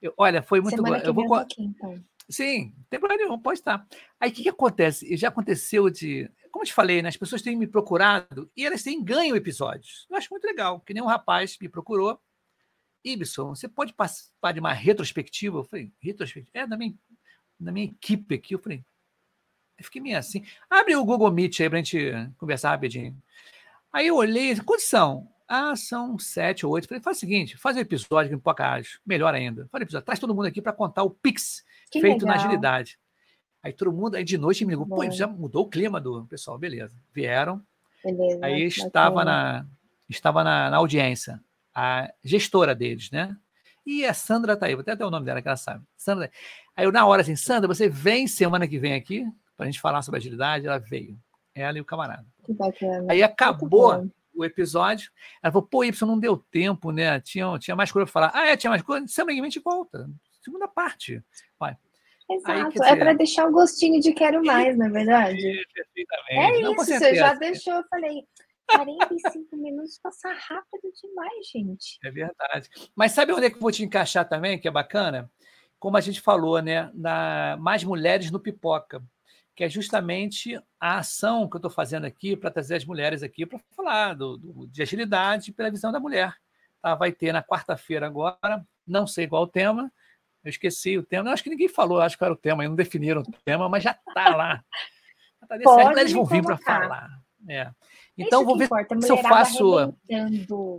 [0.00, 0.94] Eu, olha, foi muito bom.
[0.96, 2.02] Eu vou aqui, então.
[2.30, 3.86] Sim, tem problema nenhum, pode estar.
[4.20, 5.16] Aí o que, que acontece?
[5.16, 6.30] Já aconteceu de.
[6.50, 10.06] Como eu te falei, né, as pessoas têm me procurado e elas têm ganho episódios.
[10.10, 12.20] Eu acho muito legal, que nem um rapaz me procurou.
[13.04, 15.58] Ibson, você pode participar de uma retrospectiva?
[15.58, 16.64] Eu falei, retrospectiva?
[16.64, 16.94] É, da minha,
[17.58, 18.54] da minha equipe aqui.
[18.54, 18.84] Eu falei,
[19.78, 20.44] eu fiquei meio assim.
[20.68, 23.16] Abre o Google Meet aí para a gente conversar rapidinho.
[23.92, 25.28] Aí eu olhei, são?
[25.48, 26.86] Ah, são sete ou oito.
[26.86, 29.66] Falei, faz o seguinte, faz um episódio em Pocahontas, melhor ainda.
[29.72, 32.36] Faz um episódio, traz todo mundo aqui para contar o Pix que feito legal.
[32.36, 32.98] na agilidade.
[33.62, 36.58] Aí todo mundo, aí de noite me ligou, pô, já mudou o clima do pessoal,
[36.58, 36.94] beleza.
[37.14, 37.62] Vieram,
[38.04, 39.66] beleza, aí estava na,
[40.08, 41.40] estava na, na, audiência
[41.74, 43.34] a gestora deles, né?
[43.86, 45.82] E a Sandra tá aí, vou até dar o nome dela que ela sabe.
[45.96, 46.30] Sandra,
[46.76, 49.26] aí eu na hora assim, Sandra, você vem semana que vem aqui
[49.56, 50.66] para a gente falar sobre agilidade?
[50.66, 51.18] Ela veio,
[51.54, 52.26] ela e o camarada.
[52.44, 53.06] Que bacana.
[53.10, 55.10] Aí acabou o episódio.
[55.42, 57.20] Ela falou, pô, Y, não deu tempo, né?
[57.20, 58.30] Tinha, tinha mais coisa para falar.
[58.34, 59.06] Ah, é, tinha mais coisa.
[59.08, 60.08] Semana que vem a gente volta.
[60.42, 61.22] Segunda parte.
[61.58, 61.76] Vai.
[62.30, 62.84] Exato, é dizer...
[62.84, 65.62] é para deixar o gostinho de quero mais, na é verdade.
[66.30, 68.22] É, não, isso, você já deixou, eu falei,
[68.68, 71.98] 45 minutos passar rápido demais, gente.
[72.04, 72.68] É verdade.
[72.94, 75.30] Mas sabe onde é que eu vou te encaixar também, que é bacana?
[75.78, 76.90] Como a gente falou, né?
[76.92, 79.02] Na Mais Mulheres no Pipoca
[79.58, 83.44] que é justamente a ação que eu estou fazendo aqui para trazer as mulheres aqui
[83.44, 86.32] para falar do, do, de agilidade pela visão da mulher.
[86.80, 86.94] Tá?
[86.94, 89.92] Vai ter na quarta-feira agora, não sei qual o tema,
[90.44, 92.76] eu esqueci o tema, não, acho que ninguém falou, acho que era o tema, não
[92.76, 94.64] definiram o tema, mas já está lá.
[95.48, 97.10] Tá Pode eles vão vir para falar.
[97.48, 97.68] É.
[98.16, 99.92] Então, vou ver importa, se eu faço.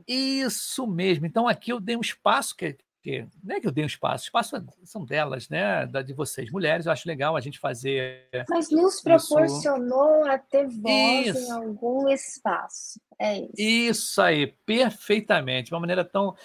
[0.07, 1.25] Isso mesmo.
[1.25, 4.25] Então, aqui eu dei um espaço, que que não é que eu dei um espaço,
[4.25, 5.85] espaço são delas, né?
[5.85, 8.27] Da, de vocês, mulheres, eu acho legal a gente fazer.
[8.49, 10.31] Mas nos proporcionou isso.
[10.31, 11.47] a ter voz isso.
[11.47, 12.99] em algum espaço.
[13.17, 13.53] É isso.
[13.57, 15.67] Isso aí, perfeitamente.
[15.67, 16.35] De uma maneira tão,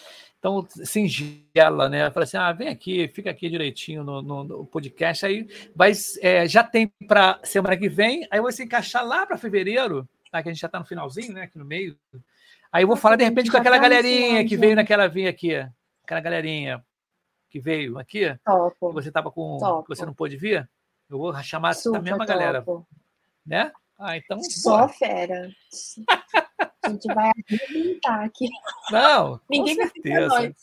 [0.40, 2.10] tão singela, né?
[2.10, 5.26] Fala assim: ah, vem aqui, fica aqui direitinho no, no, no podcast.
[5.26, 10.08] Aí vai, é, já tem para semana que vem, aí você encaixar lá para fevereiro,
[10.30, 10.42] tá?
[10.42, 11.42] que a gente já está no finalzinho, né?
[11.42, 11.96] Aqui no meio.
[12.72, 15.64] Aí eu vou falar de repente com aquela galerinha que veio naquela vinha aqui
[16.04, 16.84] aquela galerinha
[17.50, 18.88] que veio aqui, topo.
[18.88, 19.82] que você tava com, topo.
[19.82, 20.68] que você não pôde vir,
[21.08, 22.28] eu vou chamar Super a mesma topo.
[22.28, 22.64] galera,
[23.44, 23.72] né?
[23.98, 24.42] Ah, então.
[24.42, 25.50] Só fera.
[26.82, 28.48] a gente vai arrebentar aqui.
[28.90, 30.54] Não, ninguém vai ficar nós.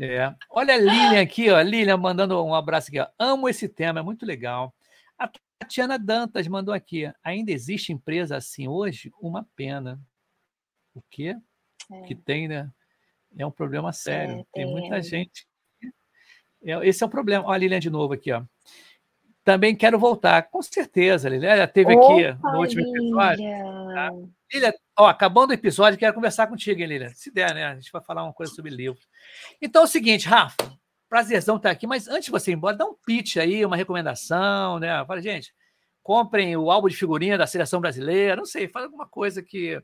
[0.00, 0.34] É.
[0.50, 1.60] Olha a Lilian aqui, ó.
[1.60, 2.98] Lilian mandando um abraço aqui.
[2.98, 3.06] Ó.
[3.18, 4.74] Amo esse tema, é muito legal.
[5.16, 7.12] A Tatiana Dantas mandou aqui.
[7.22, 9.12] Ainda existe empresa assim hoje?
[9.20, 10.00] Uma pena.
[10.94, 11.36] O quê?
[11.92, 12.02] É.
[12.02, 12.72] Que tem, né?
[13.38, 14.40] É um problema sério.
[14.40, 15.46] É, tem, muita gente.
[16.62, 17.44] É, esse é o problema.
[17.44, 18.42] Olha a Lilian de novo aqui, ó.
[19.42, 21.50] Também quero voltar, com certeza, Lilian.
[21.50, 23.44] Ela teve Opa, aqui no último episódio.
[23.94, 24.10] Tá?
[24.52, 27.10] Lilian, ó, acabando o episódio, quero conversar contigo, hein, Lilian?
[27.10, 27.66] Se der, né?
[27.66, 29.00] A gente vai falar uma coisa sobre livro.
[29.60, 30.56] Então é o seguinte, Rafa,
[31.08, 34.78] prazerzão estar aqui, mas antes de você ir embora, dá um pitch aí, uma recomendação,
[34.78, 35.04] né?
[35.04, 35.52] Fala, gente,
[36.02, 39.80] comprem o álbum de figurinha da seleção brasileira, não sei, faz alguma coisa que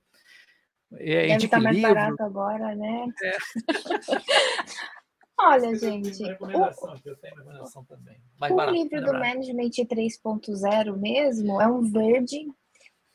[0.95, 1.95] é, Deve estar mais livro.
[1.95, 3.07] barato agora, né?
[3.22, 3.36] É.
[5.38, 6.22] Olha, gente.
[6.22, 8.20] Recomendação, o, eu tenho recomendação também.
[8.38, 12.47] Mais o barato, livro do Management 3.0 mesmo é um verde.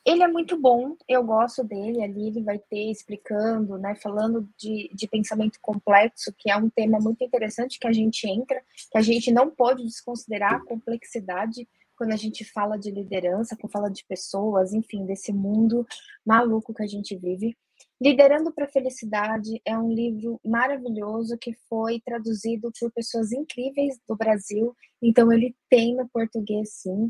[0.03, 2.03] Ele é muito bom, eu gosto dele.
[2.03, 6.99] Ali ele vai ter explicando, né, falando de, de pensamento complexo, que é um tema
[6.99, 8.61] muito interessante que a gente entra,
[8.91, 11.67] que a gente não pode desconsiderar a complexidade
[11.97, 15.87] quando a gente fala de liderança, quando fala de pessoas, enfim, desse mundo
[16.25, 17.57] maluco que a gente vive.
[18.01, 24.17] Liderando para a Felicidade é um livro maravilhoso que foi traduzido por pessoas incríveis do
[24.17, 27.09] Brasil, então ele tem no português sim.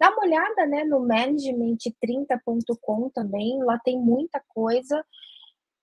[0.00, 5.04] Dá uma olhada né, no management30.com também, lá tem muita coisa.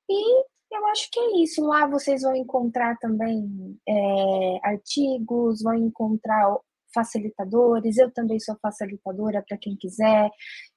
[0.10, 1.64] E eu acho que é isso.
[1.66, 6.58] Lá vocês vão encontrar também é, artigos, vão encontrar
[6.94, 7.98] facilitadores.
[7.98, 10.30] Eu também sou facilitadora para quem quiser.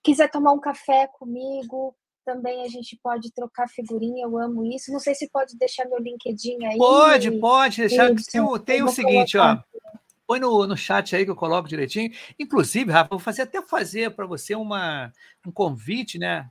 [0.03, 1.95] Quiser tomar um café comigo,
[2.25, 4.93] também a gente pode trocar figurinha, eu amo isso.
[4.93, 6.79] Não sei se pode deixar meu LinkedIn aí.
[6.79, 8.13] Pode, pode deixar.
[8.13, 9.59] Isso, tem o seguinte, ó.
[10.27, 12.11] Põe no, no chat aí que eu coloco direitinho.
[12.39, 15.13] Inclusive, Rafa, vou fazer até fazer para você uma,
[15.47, 16.51] um convite, né?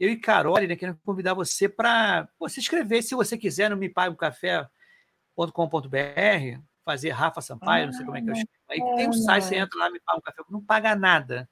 [0.00, 6.60] Eu e Carol, né, querendo convidar você para você escrever, se você quiser, no mepagocafé.com.br,
[6.84, 8.62] fazer Rafa Sampaio, ah, não sei como é que eu ah, escrevo.
[8.68, 11.48] Aí é, tem um site, você entra lá, me paga um café, não paga nada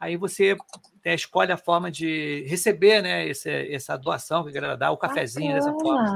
[0.00, 0.56] aí você
[1.04, 4.96] é, escolhe a forma de receber né, esse, essa doação que a galera dá, o
[4.96, 5.72] cafezinho Bacana.
[5.72, 6.08] dessa forma.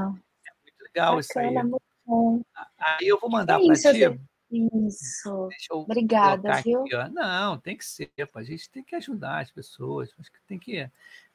[0.46, 1.62] É muito legal Bacana, isso aí.
[1.62, 2.40] Muito bom.
[2.78, 4.20] Aí eu vou mandar é para ti.
[4.50, 5.48] Isso.
[5.70, 6.82] Obrigada, viu?
[6.82, 8.10] Aqui, Não, tem que ser.
[8.34, 10.10] A gente tem que ajudar as pessoas.
[10.18, 10.88] Acho que tem que.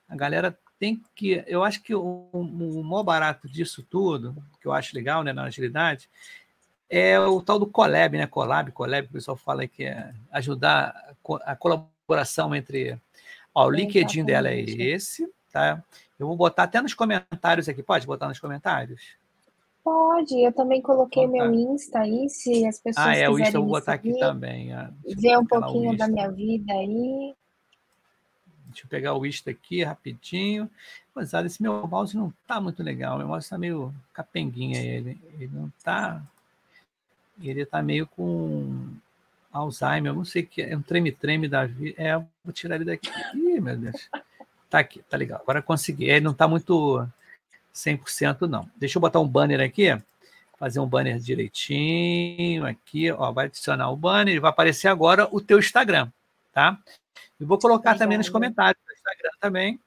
[0.07, 1.43] A galera tem que.
[1.45, 5.43] Eu acho que o, o maior barato disso tudo, que eu acho legal né, na
[5.43, 6.09] agilidade,
[6.89, 8.25] é o tal do collab, né?
[8.25, 12.97] Collab, collab, o pessoal fala que é ajudar a colaborar colaboração entre.
[13.53, 15.83] Ó, o LinkedIn dela é esse, tá?
[16.17, 17.83] Eu vou botar até nos comentários aqui.
[17.83, 19.01] Pode botar nos comentários?
[19.83, 21.31] Pode, eu também coloquei tá.
[21.31, 24.19] meu Insta aí, se as pessoas Ah, é, o Insta eu vou botar seguir, aqui
[24.19, 24.69] também.
[25.05, 27.33] Ver um pouquinho da minha vida aí.
[28.65, 30.69] Deixa eu pegar o Insta aqui rapidinho.
[31.15, 33.17] Mas olha, esse meu mouse não tá muito legal.
[33.17, 35.19] Meu mouse tá meio capenguinha ele.
[35.33, 36.21] Ele não tá.
[37.41, 38.93] Ele tá meio com
[39.51, 42.01] Alzheimer, eu não sei o que é, um treme-treme da vida.
[42.01, 43.09] É, vou tirar ele daqui.
[43.33, 44.09] Ih, meu Deus.
[44.69, 45.39] Tá aqui, tá legal.
[45.41, 46.05] Agora consegui.
[46.05, 47.07] Ele não tá muito
[47.73, 48.69] 100% não.
[48.75, 49.87] Deixa eu botar um banner aqui,
[50.57, 55.39] fazer um banner direitinho aqui, ó, vai adicionar o banner, e vai aparecer agora o
[55.39, 56.11] teu Instagram,
[56.51, 56.77] tá?
[57.39, 59.79] E vou colocar também nos comentários do Instagram também,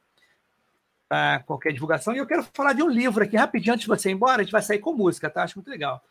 [1.08, 2.14] para qualquer divulgação.
[2.14, 4.44] E eu quero falar de um livro aqui rapidinho antes de você ir embora, a
[4.44, 5.42] gente vai sair com música, tá?
[5.42, 6.02] Acho muito legal.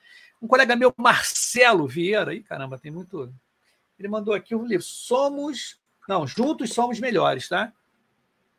[0.42, 3.32] Um colega meu, Marcelo Vieira, aí caramba, tem muito.
[4.00, 4.84] Ele mandou aqui um livro.
[4.84, 5.80] Somos.
[6.08, 7.72] Não, juntos somos melhores, tá?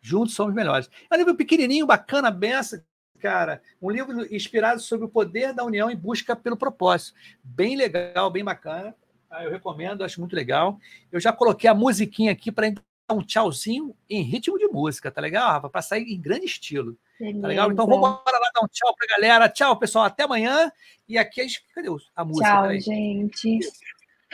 [0.01, 0.89] Juntos somos melhores.
[1.11, 2.81] É um livro pequenininho, bacana, benção,
[3.21, 3.63] cara.
[3.81, 7.17] Um livro inspirado sobre o poder da união em busca pelo propósito.
[7.43, 8.95] Bem legal, bem bacana.
[9.29, 9.45] Tá?
[9.45, 10.79] Eu recomendo, acho muito legal.
[11.11, 12.73] Eu já coloquei a musiquinha aqui para
[13.13, 15.69] um tchauzinho em ritmo de música, tá legal, Rafa?
[15.69, 16.97] Para sair em grande estilo.
[17.41, 17.71] Tá legal?
[17.71, 19.49] Então vamos lá dar um tchau pra galera.
[19.49, 20.05] Tchau, pessoal.
[20.05, 20.73] Até amanhã.
[21.09, 21.65] E aqui a gente.
[21.75, 22.49] Cadê a música?
[22.49, 23.61] Tchau, gente.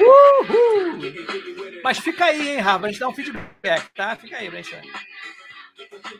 [0.00, 1.00] Uhul!
[1.82, 2.86] Mas fica aí, hein, Rafa?
[2.86, 4.16] A gente dá um feedback, tá?
[4.16, 4.80] Fica aí, Brenchão.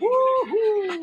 [0.01, 0.89] Uhul!